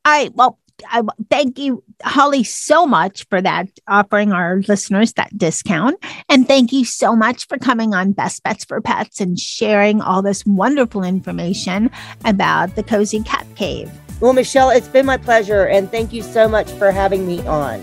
All 0.05 0.12
right. 0.12 0.33
Well, 0.35 0.59
I 0.88 1.03
thank 1.31 1.59
you, 1.59 1.83
Holly, 2.03 2.45
so 2.45 2.87
much 2.87 3.27
for 3.29 3.41
that, 3.43 3.69
offering 3.88 4.33
our 4.33 4.62
listeners 4.69 5.12
that 5.14 5.37
discount. 5.37 5.97
And 6.29 6.47
thank 6.47 6.73
you 6.73 6.85
so 6.85 7.17
much 7.17 7.47
for 7.47 7.59
coming 7.59 7.95
on 7.95 8.12
Best 8.12 8.43
Bets 8.43 8.64
for 8.64 8.81
Pets 8.81 9.21
and 9.21 9.38
sharing 9.38 10.01
all 10.01 10.23
this 10.23 10.45
wonderful 10.47 11.03
information 11.03 11.91
about 12.25 12.77
the 12.77 12.83
Cozy 12.83 13.23
Cat 13.23 13.47
Cave. 13.57 13.91
Well, 14.21 14.33
Michelle, 14.33 14.71
it's 14.71 14.88
been 14.88 15.07
my 15.07 15.17
pleasure. 15.17 15.67
And 15.67 15.91
thank 15.91 16.12
you 16.12 16.23
so 16.23 16.49
much 16.49 16.71
for 16.73 16.91
having 16.91 17.27
me 17.27 17.47
on. 17.47 17.83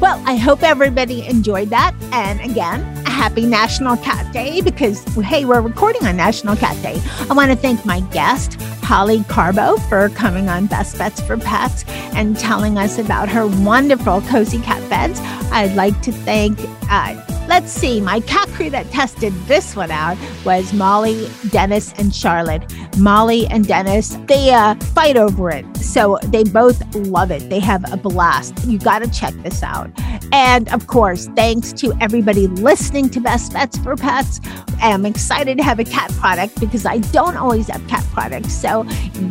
Well, 0.00 0.22
I 0.26 0.36
hope 0.36 0.62
everybody 0.62 1.26
enjoyed 1.26 1.70
that. 1.70 1.94
And 2.12 2.40
again, 2.40 3.05
happy 3.16 3.46
National 3.46 3.96
Cat 3.96 4.30
Day 4.30 4.60
because, 4.60 5.02
hey, 5.24 5.46
we're 5.46 5.62
recording 5.62 6.06
on 6.06 6.16
National 6.16 6.54
Cat 6.54 6.80
Day. 6.82 7.00
I 7.30 7.32
want 7.32 7.50
to 7.50 7.56
thank 7.56 7.86
my 7.86 8.00
guest, 8.12 8.60
Holly 8.82 9.24
Carbo, 9.24 9.78
for 9.88 10.10
coming 10.10 10.50
on 10.50 10.66
Best 10.66 10.98
Bets 10.98 11.22
for 11.22 11.38
Pets 11.38 11.84
and 12.14 12.38
telling 12.38 12.76
us 12.76 12.98
about 12.98 13.30
her 13.30 13.46
wonderful 13.46 14.20
cozy 14.20 14.60
cat 14.60 14.86
beds. 14.90 15.18
I'd 15.50 15.74
like 15.74 15.98
to 16.02 16.12
thank 16.12 16.60
uh, 16.90 17.18
Let's 17.48 17.70
see, 17.70 18.00
my 18.00 18.20
cat 18.20 18.48
crew 18.48 18.70
that 18.70 18.90
tested 18.90 19.32
this 19.46 19.76
one 19.76 19.92
out 19.92 20.18
was 20.44 20.72
Molly, 20.72 21.30
Dennis, 21.50 21.94
and 21.96 22.12
Charlotte. 22.14 22.64
Molly 22.98 23.46
and 23.46 23.66
Dennis, 23.66 24.18
they 24.26 24.52
uh, 24.52 24.74
fight 24.76 25.16
over 25.16 25.50
it. 25.50 25.64
So 25.76 26.18
they 26.24 26.42
both 26.42 26.82
love 26.94 27.30
it. 27.30 27.48
They 27.48 27.60
have 27.60 27.90
a 27.92 27.96
blast. 27.96 28.64
You 28.66 28.78
got 28.78 28.98
to 29.02 29.10
check 29.10 29.32
this 29.44 29.62
out. 29.62 29.90
And 30.32 30.68
of 30.72 30.88
course, 30.88 31.28
thanks 31.36 31.72
to 31.74 31.94
everybody 32.00 32.48
listening 32.48 33.08
to 33.10 33.20
Best 33.20 33.52
Bets 33.52 33.78
for 33.78 33.96
Pets. 33.96 34.40
I'm 34.80 35.06
excited 35.06 35.56
to 35.58 35.64
have 35.64 35.78
a 35.78 35.84
cat 35.84 36.10
product 36.12 36.58
because 36.58 36.84
I 36.84 36.98
don't 36.98 37.36
always 37.36 37.68
have 37.68 37.86
cat 37.86 38.04
products. 38.12 38.52
So, 38.52 38.82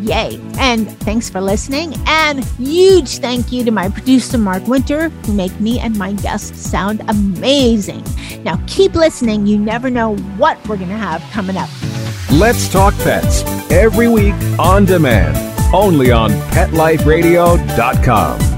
yay. 0.01 0.39
And 0.57 0.89
thanks 0.99 1.29
for 1.29 1.41
listening. 1.41 1.95
And 2.07 2.43
huge 2.43 3.17
thank 3.17 3.51
you 3.51 3.65
to 3.65 3.71
my 3.71 3.89
producer, 3.89 4.37
Mark 4.37 4.65
Winter, 4.67 5.09
who 5.09 5.33
make 5.33 5.59
me 5.59 5.79
and 5.79 5.97
my 5.97 6.13
guests 6.13 6.59
sound 6.59 7.01
amazing. 7.09 8.04
Now, 8.43 8.59
keep 8.67 8.95
listening. 8.95 9.47
You 9.47 9.57
never 9.57 9.89
know 9.89 10.15
what 10.37 10.57
we're 10.67 10.77
going 10.77 10.89
to 10.89 10.97
have 10.97 11.21
coming 11.31 11.57
up. 11.57 11.69
Let's 12.31 12.69
Talk 12.69 12.93
Pets 12.95 13.43
every 13.71 14.07
week 14.07 14.35
on 14.59 14.85
demand, 14.85 15.35
only 15.73 16.11
on 16.11 16.29
PetLifeRadio.com. 16.51 18.54